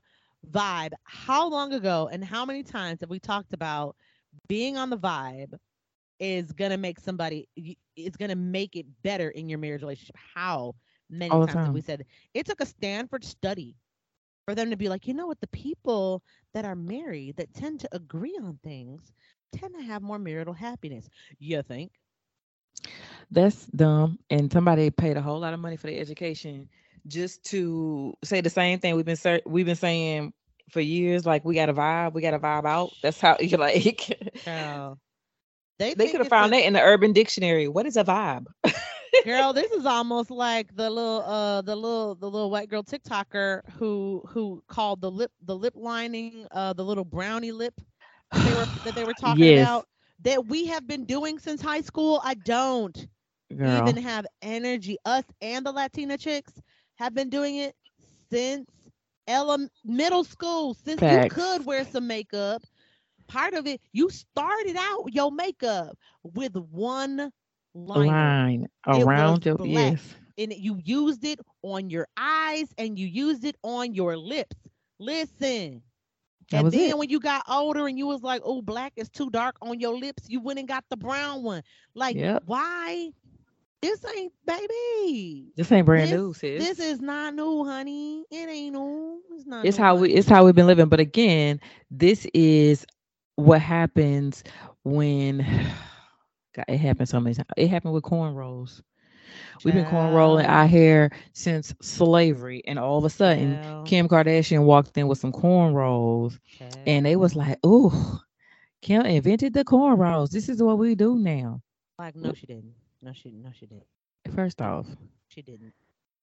[0.50, 0.92] vibe.
[1.04, 3.96] How long ago and how many times have we talked about
[4.48, 5.54] being on the vibe
[6.18, 7.48] is gonna make somebody
[7.96, 10.16] it's gonna make it better in your marriage relationship?
[10.34, 10.74] How
[11.10, 13.76] many All times have we said it took a Stanford study
[14.44, 16.22] for them to be like, you know what, the people
[16.54, 19.12] that are married that tend to agree on things
[19.52, 21.08] tend to have more marital happiness.
[21.38, 21.92] You think?
[23.30, 24.18] That's dumb.
[24.30, 26.68] And somebody paid a whole lot of money for their education
[27.06, 30.32] just to say the same thing we've been ser- we've been saying
[30.70, 31.26] for years.
[31.26, 32.90] Like we got a vibe, we got a vibe out.
[33.02, 34.18] That's how you like.
[34.44, 34.98] Girl.
[35.78, 37.68] They, they could have found a- that in the Urban Dictionary.
[37.68, 38.46] What is a vibe?
[39.24, 43.60] girl this is almost like the little uh the little the little white girl tiktoker
[43.72, 47.74] who who called the lip the lip lining uh the little brownie lip
[48.32, 49.68] that they were that they were talking Yes.
[49.68, 49.86] about
[50.20, 53.06] that we have been doing since high school i don't
[53.54, 53.88] Girl.
[53.88, 56.52] even have energy us and the latina chicks
[56.96, 57.74] have been doing it
[58.30, 58.68] since
[59.26, 61.36] ele- middle school since Facts.
[61.36, 62.62] you could wear some makeup
[63.28, 67.30] part of it you started out your makeup with one
[67.74, 69.96] liner line around your black.
[69.96, 70.14] yes.
[70.38, 74.56] and you used it on your eyes and you used it on your lips.
[74.98, 75.82] Listen.
[76.50, 76.98] That and then it.
[76.98, 79.96] when you got older and you was like, oh, black is too dark on your
[79.98, 81.62] lips, you went and got the brown one.
[81.94, 82.44] Like, Yep.
[82.46, 83.10] why?
[83.80, 85.52] This ain't baby.
[85.56, 86.64] This ain't brand this, new, sis.
[86.64, 88.24] This is not new, honey.
[88.30, 89.22] It ain't new.
[89.30, 89.64] It's not.
[89.64, 90.88] it's new, how we it's how we've been living.
[90.88, 92.84] But again, this is
[93.36, 94.42] what happens
[94.84, 95.38] when
[96.54, 97.46] God, it happened so many times.
[97.56, 98.80] It happened with cornrows.
[99.62, 104.64] We've been cornrolling our hair since slavery, and all of a sudden, child, Kim Kardashian
[104.64, 106.38] walked in with some cornrows,
[106.86, 107.92] and they was like, "Ooh,
[108.82, 110.30] Kim invented the cornrows.
[110.30, 111.60] This is what we do now."
[111.98, 112.74] like, no, she didn't.
[113.02, 113.86] No, she, no, she didn't.
[114.34, 114.86] First off,
[115.28, 115.74] She didn't.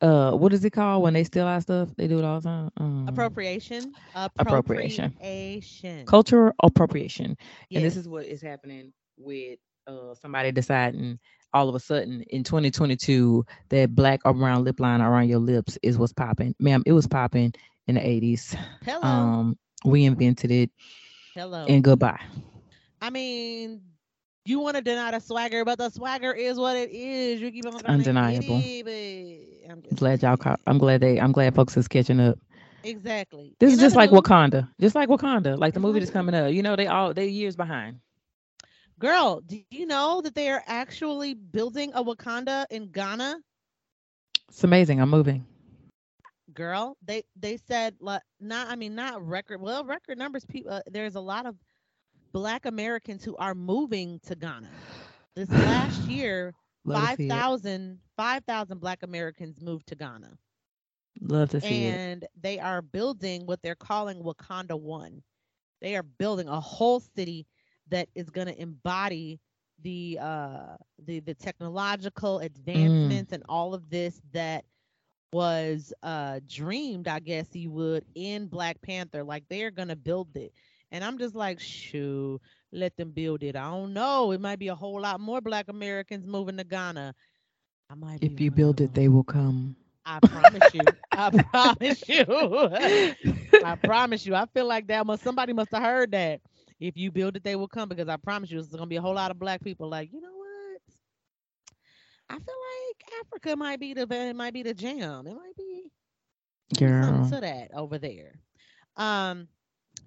[0.01, 1.89] uh, what is it called when they steal our stuff?
[1.97, 2.69] They do it all the time.
[2.77, 3.93] Um, Appropriation.
[4.37, 5.05] Appropriation.
[5.05, 6.05] Appropriation.
[6.05, 7.35] cultural appropriation.
[7.73, 11.19] and this is what is happening with uh somebody deciding
[11.55, 15.77] all of a sudden in 2022 that black or brown lip line around your lips
[15.81, 16.53] is what's popping.
[16.59, 17.53] Ma'am, it was popping
[17.87, 18.55] in the 80s.
[18.83, 19.01] Hello.
[19.01, 20.69] Um, we invented it
[21.33, 21.65] Hello.
[21.67, 22.19] and goodbye.
[23.01, 23.81] I mean,
[24.45, 27.41] you want to deny the swagger, but the swagger is what it is.
[27.41, 28.55] You keep on it Undeniable.
[28.55, 32.37] I'm I'm glad y'all caught, I'm glad they I'm glad folks is catching up.
[32.83, 33.55] Exactly.
[33.59, 34.69] This In is just like news- Wakanda.
[34.79, 35.57] Just like Wakanda.
[35.57, 36.51] Like the movie that's coming up.
[36.51, 37.99] You know, they all they years behind.
[38.99, 43.39] Girl, do you know that they are actually building a Wakanda in Ghana?
[44.49, 44.99] It's amazing.
[45.01, 45.45] I'm moving.
[46.53, 50.81] Girl, they they said like not I mean not record well record numbers people uh,
[50.87, 51.55] there's a lot of
[52.33, 54.71] black Americans who are moving to Ghana.
[55.35, 56.53] This last year,
[56.85, 57.45] Love to five see it.
[57.45, 60.37] thousand 5,000 black Americans moved to Ghana.
[61.21, 61.99] Love to see it.
[61.99, 65.23] and they are building what they're calling Wakanda One.
[65.81, 67.45] They are building a whole city
[67.89, 69.39] that is going to embody
[69.81, 70.75] the uh
[71.05, 72.39] the the technological
[72.75, 73.19] Mm.
[73.19, 74.63] advancements and all of this that
[75.31, 80.51] was uh dreamed i guess you would in black panther like they're gonna build it
[80.91, 82.39] and i'm just like shoo
[82.71, 85.67] let them build it i don't know it might be a whole lot more black
[85.67, 87.13] americans moving to ghana
[87.89, 89.75] i might If you build it, they will come.
[90.05, 90.97] I promise you.
[91.15, 92.25] I promise you.
[93.61, 94.35] I promise you.
[94.35, 96.41] I feel like that must somebody must have heard that.
[96.85, 99.01] If you build it, they will come because I promise you, there's gonna be a
[99.01, 100.81] whole lot of black people like, you know what?
[102.29, 105.25] I feel like Africa might be the it might be the jam.
[105.25, 105.91] It might be
[106.77, 107.03] Girl.
[107.03, 108.39] something to that over there.
[108.97, 109.47] Um,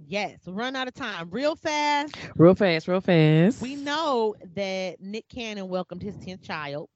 [0.06, 0.38] yes.
[0.46, 2.14] Run out of time real fast.
[2.36, 3.60] Real fast, real fast.
[3.60, 6.88] We know that Nick Cannon welcomed his tenth child.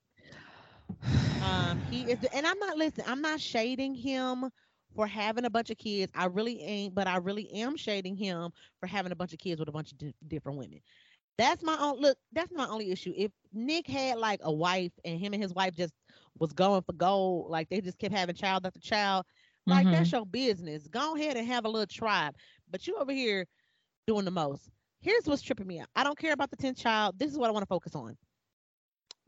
[1.45, 3.07] Um, he is, and I'm not listening.
[3.09, 4.49] I'm not shading him
[4.95, 6.13] for having a bunch of kids.
[6.15, 9.59] I really ain't, but I really am shading him for having a bunch of kids
[9.61, 10.81] with a bunch of di- different women.
[11.39, 12.17] That's my own look.
[12.33, 13.13] That's my only issue.
[13.17, 15.95] If Nick had like a wife and him and his wife just
[16.39, 19.25] was going for gold, like they just kept having child after child,
[19.67, 19.91] like Mhm.
[19.91, 20.89] that's your business.
[20.89, 22.35] Go ahead and have a little tribe.
[22.71, 23.47] But you over here
[24.07, 24.71] doing the most.
[25.01, 25.89] Here's what's tripping me out.
[25.95, 27.19] I don't care about the 10th child.
[27.19, 28.17] This is what I want to focus on.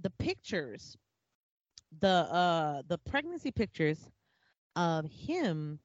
[0.00, 0.96] The pictures,
[2.00, 4.10] the uh the pregnancy pictures
[4.76, 5.78] of him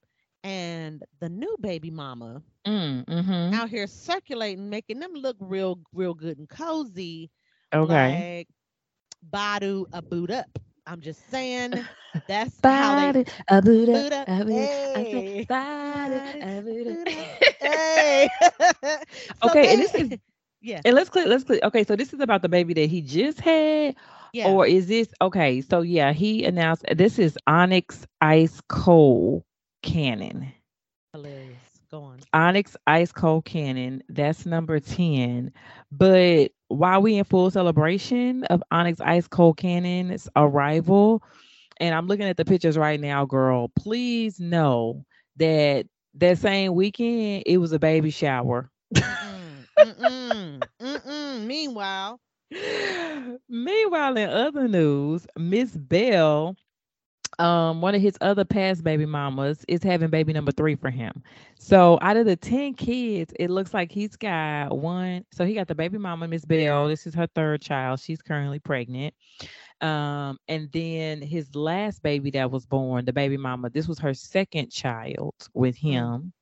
[0.43, 3.61] and the new baby mama Mm, mhm.
[3.61, 7.29] out here circulating, making them look real, real good and cozy.
[7.73, 8.25] Okay.
[8.25, 8.47] Like
[9.29, 10.49] Badu a boot up.
[10.85, 11.87] I'm just saying
[12.27, 13.13] that's how they
[13.47, 14.27] a boot up.
[14.27, 15.47] a Buddha, I Hey.
[15.47, 17.39] body, Body, a boot up.
[17.59, 18.29] Hey.
[19.33, 20.11] So Okay, and this is
[20.61, 23.01] yeah, and let's clear let's clear okay, so this is about the baby that he
[23.01, 23.95] just had,
[24.34, 24.49] yeah.
[24.49, 25.61] or is this okay?
[25.61, 29.43] So yeah, he announced this is Onyx Ice Cold
[29.84, 30.51] Cannon.
[31.13, 31.57] Hilarious.
[31.91, 32.19] Go on.
[32.34, 34.03] Onyx Ice Cold Cannon.
[34.09, 35.51] That's number 10.
[35.91, 41.23] But while we in full celebration of Onyx Ice Cold Cannon's arrival,
[41.80, 45.03] and I'm looking at the pictures right now, girl, please know
[45.38, 48.69] that that same weekend it was a baby shower.
[48.93, 51.45] Mm-mm, mm-mm, mm-mm.
[51.45, 52.19] Meanwhile,
[53.49, 56.55] Meanwhile, in other news, Miss Bell,
[57.39, 61.23] um, one of his other past baby mamas, is having baby number three for him.
[61.59, 65.25] So out of the 10 kids, it looks like he's got one.
[65.31, 66.87] So he got the baby mama, Miss Bell.
[66.87, 67.99] This is her third child.
[67.99, 69.13] She's currently pregnant.
[69.81, 74.13] Um, and then his last baby that was born, the baby mama, this was her
[74.13, 75.91] second child with Mm.
[75.91, 76.33] him.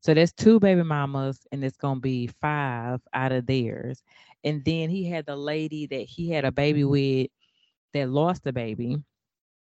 [0.00, 4.02] So that's two baby mamas, and it's gonna be five out of theirs.
[4.44, 7.28] And then he had the lady that he had a baby with
[7.92, 8.98] that lost the baby.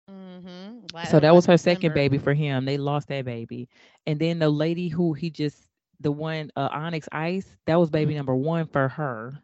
[0.08, 0.86] mm-hmm.
[1.04, 2.64] So that was her second baby for him.
[2.64, 3.68] They lost that baby.
[4.06, 5.68] And then the lady who he just
[6.00, 8.16] the one uh Onyx Ice, that was baby Mhm.
[8.16, 9.40] number one for her.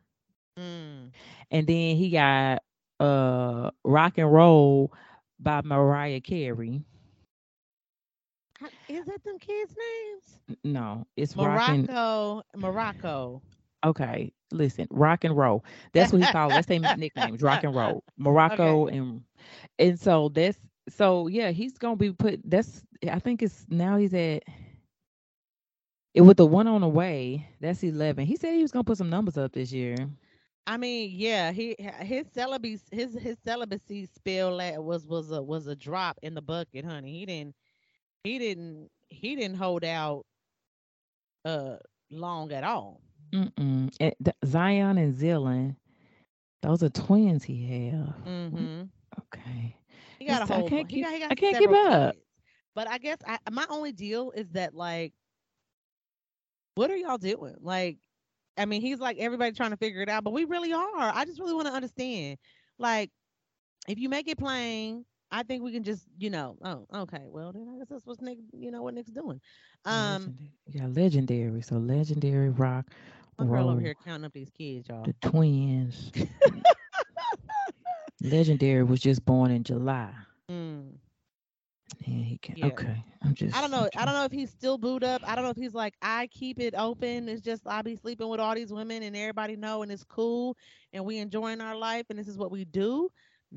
[0.58, 1.12] Mm.
[1.50, 2.62] And then he got
[3.00, 4.92] uh Rock and Roll
[5.38, 6.82] by Mariah Carey.
[8.88, 10.40] Is that them kids' names?
[10.64, 13.42] No, it's Rock and Morocco, Morocco.
[13.84, 14.32] okay.
[14.52, 15.64] Listen, Rock and Roll.
[15.92, 16.54] That's what he called.
[16.54, 18.04] That's their nicknames, Rock and Roll.
[18.16, 19.22] Morocco and
[19.78, 20.58] and so that's
[20.88, 22.40] so yeah, he's gonna be put.
[22.44, 24.42] That's I think it's now he's at.
[26.14, 27.48] It with the one on the way.
[27.60, 28.26] That's eleven.
[28.26, 30.08] He said he was gonna put some numbers up this year.
[30.66, 35.74] I mean, yeah, he his celibacy his his celibacy spell was was a was a
[35.76, 37.12] drop in the bucket, honey.
[37.20, 37.54] He didn't
[38.24, 40.24] he didn't he didn't hold out
[41.44, 41.76] uh
[42.10, 43.00] long at all.
[43.32, 43.90] Mm-mm.
[44.00, 45.74] And th- Zion and Zillion,
[46.62, 48.14] those are twins he have.
[48.26, 48.82] Mm-hmm.
[49.20, 49.76] Okay.
[50.18, 50.68] He got a It's- I whole.
[50.68, 52.12] can't he keep- got, he got I can't keep up.
[52.14, 52.24] kids.
[52.74, 55.12] But I guess I, my only deal is that like,
[56.74, 57.56] what are y'all doing?
[57.60, 57.98] Like,
[58.56, 60.88] I mean, he's like everybody trying to figure it out, but we really are.
[61.14, 62.38] I just really want to understand.
[62.78, 63.10] Like,
[63.88, 67.22] if you make it plain, I think we can just, you know, oh, okay.
[67.24, 69.40] Well, then I guess that's what Nick, you know, what Nick's doing.
[69.86, 70.36] Um.
[70.68, 71.62] Yeah, legendary.
[71.62, 72.90] So legendary rock.
[73.38, 75.04] my girl over here counting up these kids, y'all.
[75.04, 76.12] The twins.
[78.22, 80.12] legendary was just born in July.
[80.50, 80.90] Mm.
[82.06, 82.66] And he can Yeah.
[82.66, 83.02] okay.
[83.22, 83.88] I'm just I don't know.
[83.96, 85.22] I don't know if he's still booed up.
[85.26, 87.28] I don't know if he's like, I keep it open.
[87.28, 90.56] It's just I be sleeping with all these women and everybody know and it's cool
[90.92, 93.10] and we enjoying our life and this is what we do.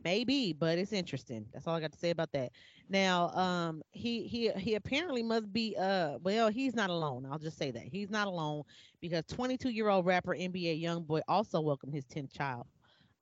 [0.04, 1.46] Maybe, but it's interesting.
[1.54, 2.52] That's all I got to say about that.
[2.90, 7.26] Now, um, he he he apparently must be uh well, he's not alone.
[7.32, 7.84] I'll just say that.
[7.84, 8.64] He's not alone
[9.02, 12.68] because 22 year old rapper NBA YoungBoy also welcomed his 10th child.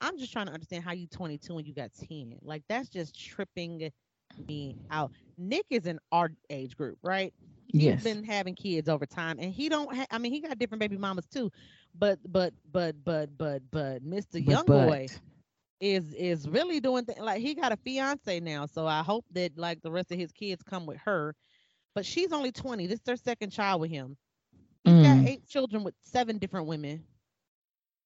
[0.02, 2.38] I'm just trying to understand how you 22 and you got 10.
[2.42, 3.92] Like that's just tripping
[4.48, 5.12] me out.
[5.38, 7.34] Nick is in our age group, right?
[7.68, 8.04] He's Yes.
[8.04, 9.96] been having kids over time, and he don't.
[9.96, 11.52] Ha- I mean, he got different baby mamas too,
[11.98, 14.34] but but but but but but Mr.
[14.34, 15.20] But- Young Boy but-
[15.84, 19.58] is is really doing things like he got a fiance now, so I hope that
[19.58, 21.36] like the rest of his kids come with her.
[21.96, 22.88] But she's only 20.
[22.88, 24.18] This is their second child with him.
[24.84, 25.26] He's got Mm.
[25.26, 27.04] eight children with seven different women,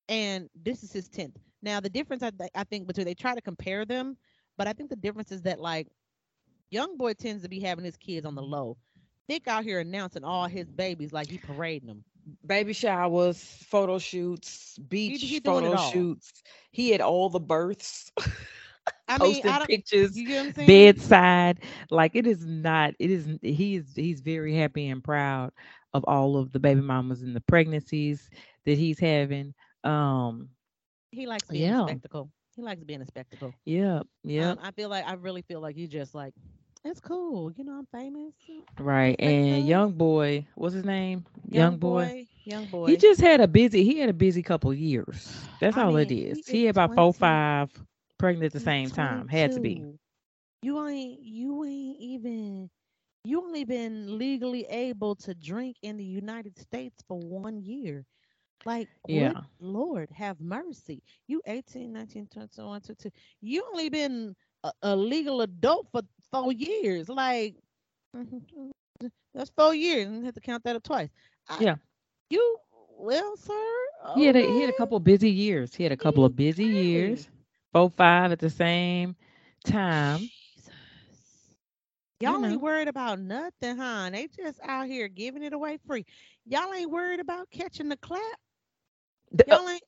[0.09, 1.37] and this is his 10th.
[1.61, 4.17] Now the difference I, th- I think between they try to compare them,
[4.57, 5.87] but I think the difference is that like
[6.69, 8.77] young boy tends to be having his kids on the low.
[9.29, 12.05] Nick out here announcing all his babies like he parading them.
[12.45, 16.43] Baby showers, photo shoots, beach he it photo shoots.
[16.71, 18.11] He had all the births,
[19.07, 20.85] I mean, I don't, pictures, you get what I'm saying?
[20.85, 21.59] bedside.
[21.89, 22.93] Like it is not.
[22.99, 23.27] It is.
[23.41, 25.51] He's he's very happy and proud
[25.93, 28.29] of all of the baby mamas and the pregnancies
[28.65, 29.53] that he's having.
[29.83, 30.49] Um.
[31.11, 31.85] He likes being Yeah.
[31.85, 32.31] a spectacle.
[32.55, 33.55] He likes being a spectacle.
[33.65, 34.01] Yeah.
[34.23, 34.53] Yeah.
[34.53, 36.33] Um, I feel like I really feel like you just like
[36.87, 37.51] it's cool.
[37.51, 38.33] You know, I'm famous.
[38.79, 39.15] right.
[39.19, 39.65] And that.
[39.65, 41.25] young boy, what's his name?
[41.49, 42.11] Young, boy.
[42.43, 42.91] young boy.
[42.91, 43.83] He just had a busy.
[43.83, 45.49] He had a busy couple years.
[45.59, 46.47] That's I all it mean, is.
[46.47, 47.69] he He, had about four, five
[48.17, 49.27] pregnant at the same time.
[49.27, 49.85] Had to be.
[50.61, 52.69] You ain't you ain't even
[53.23, 58.05] you only been legally able to drink in the United States for one year.
[58.65, 59.33] Like Yeah.
[59.59, 61.01] Lord have mercy.
[61.27, 63.11] You 18, 19, 20, 21, 22.
[63.41, 66.01] You only been a, a legal adult for
[66.31, 67.09] four years.
[67.09, 67.55] Like
[69.33, 70.07] that's four years.
[70.07, 71.09] And have to count that up twice.
[71.49, 71.75] I- Yeah.
[72.29, 72.57] You
[72.97, 73.53] well, sir.
[74.15, 74.77] He had a, he had a okay.
[74.77, 75.75] couple busy years.
[75.75, 77.27] He had a couple of busy years.
[77.27, 77.31] Okay.
[77.73, 79.15] Four, five at the same
[79.63, 80.31] time.
[80.59, 80.73] Jesus.
[82.19, 84.09] Y'all ain't worried about nothing, huh?
[84.11, 86.05] They just out here giving it away free.
[86.45, 88.21] Y'all ain't worried about catching the clap.
[89.39, 89.83] Uh, Y'all ain't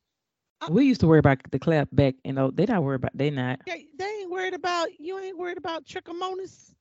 [0.67, 2.51] we used to worry about the clap back, you know.
[2.51, 3.15] They not worried about.
[3.15, 3.59] They not.
[3.65, 6.73] they, they ain't worried about you ain't worried about trichomonas.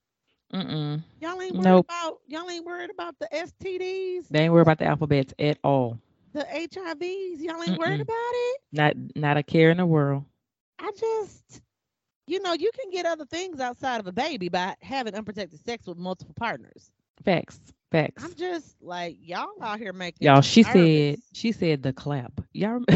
[0.53, 1.03] Mm-mm.
[1.21, 1.87] Y'all ain't worried Nope.
[1.89, 5.99] about y'all ain't worried about the STDs, They ain't worried about the alphabets at all.
[6.33, 7.41] the HIVs.
[7.41, 8.03] Y'all ain't worried Mm-mm.
[8.03, 8.61] about it.
[8.73, 10.25] Not not a care in the world.
[10.79, 11.63] I just
[12.27, 15.87] you know, you can get other things outside of a baby by having unprotected sex
[15.87, 16.93] with multiple partners.
[17.25, 17.73] Facts.
[17.91, 18.25] Facts.
[18.25, 22.41] I'm just like y'all out here making Y'all, she said she said the clap.
[22.53, 22.81] Y'all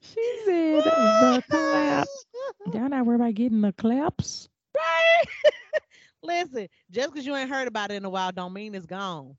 [0.00, 2.06] she said the clap.
[2.72, 4.48] Y'all not worried about getting the claps?
[4.76, 5.24] Right?
[6.22, 9.36] Listen, just because you ain't heard about it in a while don't mean it's gone.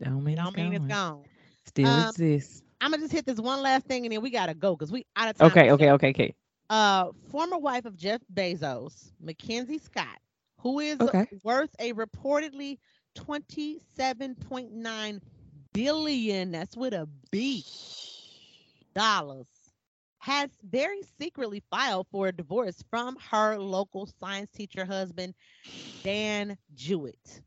[0.00, 0.86] Don't mean, Don't it's, mean it's gone.
[0.86, 1.24] gone.
[1.64, 2.62] Still Um, exists.
[2.80, 5.06] I'm gonna just hit this one last thing and then we gotta go because we
[5.16, 5.48] out of time.
[5.48, 6.34] Okay, okay, okay, okay.
[6.68, 10.18] Uh, former wife of Jeff Bezos, Mackenzie Scott,
[10.64, 11.26] who is Okay.
[11.44, 12.78] worth a reportedly
[13.16, 15.22] 27.9
[15.74, 16.52] billion.
[16.52, 17.66] That's with a B.
[18.94, 19.48] Dollars.
[20.20, 25.34] Has very secretly filed for a divorce from her local science teacher husband,
[26.04, 27.42] Dan Jewett.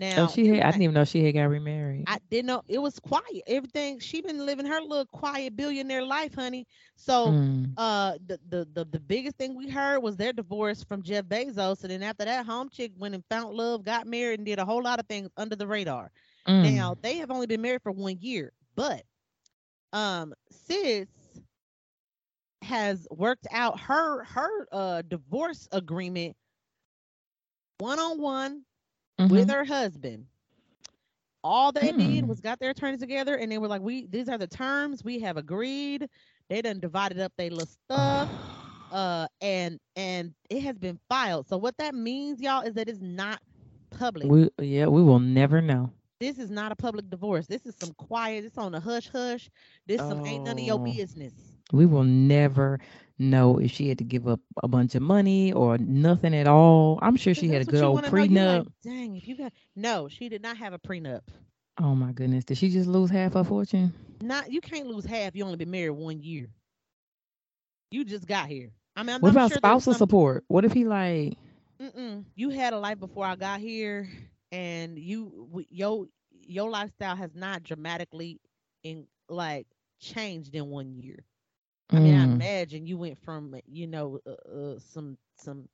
[0.00, 2.08] Now, Oh, she had, I I- didn't even know she had got remarried.
[2.08, 3.42] I didn't know it was quiet.
[3.46, 6.66] Everything she been living her little quiet billionaire life, honey.
[6.96, 7.76] So Mm.
[7.76, 11.82] uh the, the the the biggest thing we heard was their divorce from Jeff Bezos.
[11.82, 14.64] And then after that, home chick went and found love, got married, and did a
[14.64, 16.10] whole lot of things under the radar.
[16.46, 16.62] Mm.
[16.62, 19.02] Now they have only been married for one year, but
[19.92, 21.40] um sis
[22.62, 26.36] has worked out her her uh divorce agreement
[27.78, 28.64] one on one
[29.28, 29.50] with Mhm.
[29.50, 30.26] her husband.
[31.42, 32.26] All they did Mm.
[32.26, 35.20] was got their attorneys together and they were like, "We these are the terms we
[35.20, 36.08] have agreed."
[36.48, 38.30] They done divided up their little stuff,
[38.90, 41.46] uh, and and it has been filed.
[41.48, 43.40] So what that means, y'all, is that it's not
[43.90, 44.32] public.
[44.32, 45.92] we yeah, we will never know.
[46.20, 47.46] this is not a public divorce.
[47.46, 48.44] This is some quiet.
[48.44, 49.50] It's on a hush hush.
[49.86, 50.80] This some ain't none of your Oh.
[50.80, 51.49] business.
[51.72, 52.80] We will never
[53.18, 56.98] know if she had to give up a bunch of money or nothing at all.
[57.02, 58.16] I'm sure she had a good old wanna know.
[58.22, 58.58] You prenup.
[58.58, 61.20] like, Dang, if you got no, she did not have a prenup.
[61.78, 62.44] Oh my goodness.
[62.44, 63.92] Did she just lose half her fortune?
[64.22, 65.34] Not you can't lose half.
[65.36, 66.48] You only been married one year.
[67.90, 68.70] You just got here.
[68.96, 70.44] I mean, I'm, What about sure spousal some- support?
[70.48, 71.34] What if he like?
[71.80, 72.24] Mm-mm.
[72.34, 74.08] You had a life before I got here,
[74.52, 76.06] and you your
[76.46, 78.40] your lifestyle has not dramatically
[78.82, 79.66] in like
[80.00, 81.24] changed in one year.
[81.94, 85.68] I mean, I mm, imagine you went from you know uh, uh, some some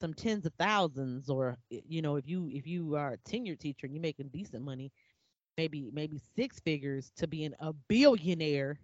[0.00, 3.86] some tens of thousands, or you know if you if you are a tenured teacher
[3.86, 4.92] and you're making decent money,
[5.56, 8.78] maybe maybe six figures to being a billionaire.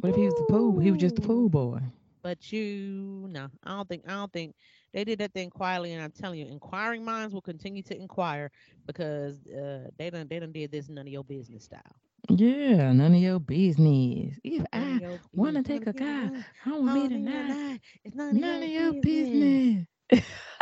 [0.00, 0.78] what if he was the pool?
[0.78, 1.80] He was just the pool boy.
[2.22, 4.54] But you, no, I don't think I don't think
[4.92, 5.92] they did that thing quietly.
[5.92, 8.50] And I'm telling you, inquiring minds will continue to inquire
[8.86, 11.96] because uh, they done they done did this none of your business style.
[12.28, 14.38] Yeah, none of your business.
[14.44, 16.30] If None I your wanna business, take a none guy,
[16.64, 17.26] I want me business.
[17.26, 17.80] tonight.
[18.04, 19.04] It's none of None of your your business.
[19.04, 19.86] business.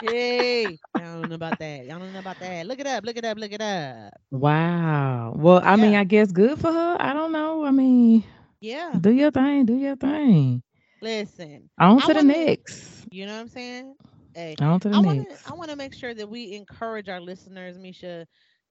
[0.01, 1.83] Hey, I don't know about that.
[1.83, 2.67] I don't know about that.
[2.67, 3.05] Look it up.
[3.05, 3.39] Look it up.
[3.39, 4.15] Look it up.
[4.31, 5.35] Wow.
[5.37, 5.97] Well, I mean, Yeah.
[5.97, 6.97] I guess good for her.
[7.01, 7.65] I don't know.
[7.65, 8.25] I mean,
[8.61, 9.01] Yeah.
[9.01, 9.67] do your thing.
[9.67, 10.63] Do your thing.
[11.01, 11.71] Listen.
[11.79, 13.07] On I to the next.
[13.11, 13.95] You know what I'm saying?
[14.35, 15.29] Hey, On to the I want next.
[15.29, 18.27] to I want to make sure that we encourage our listeners, Misha,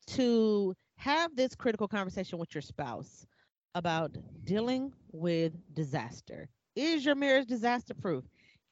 [0.08, 3.26] to have this critical conversation with your spouse
[3.74, 6.48] about dealing with disaster.
[6.76, 8.24] Is your marriage disaster proof?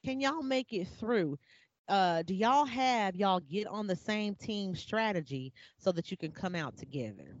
[0.04, 1.36] Can y'all make it through?
[1.88, 6.30] Uh, do y'all have y'all get on the same team strategy so that you can
[6.30, 7.34] come out together?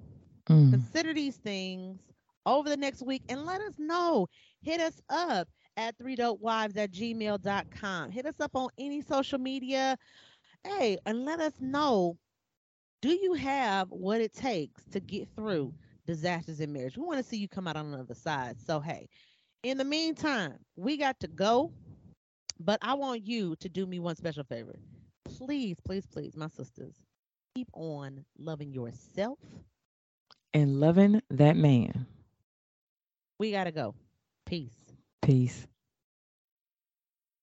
[0.48, 0.72] Mm.
[0.72, 2.00] Consider these things
[2.44, 4.26] over the next week and let us know.
[4.60, 8.10] Hit us up at three dope wives at gmail.com.
[8.10, 9.96] Hit us up on any social media.
[10.64, 12.18] Hey, and let us know
[13.02, 15.72] do you have what it takes to get through
[16.06, 16.96] disasters in marriage?
[16.96, 18.60] We want to see you come out on the other side.
[18.60, 19.08] So, hey,
[19.62, 21.72] in the meantime, we got to go,
[22.58, 24.74] but I want you to do me one special favor.
[25.24, 26.94] Please, please, please, my sisters,
[27.54, 29.38] keep on loving yourself.
[30.52, 32.06] And loving that man.
[33.38, 33.94] We got to go.
[34.44, 34.76] Peace.
[35.22, 35.66] Peace.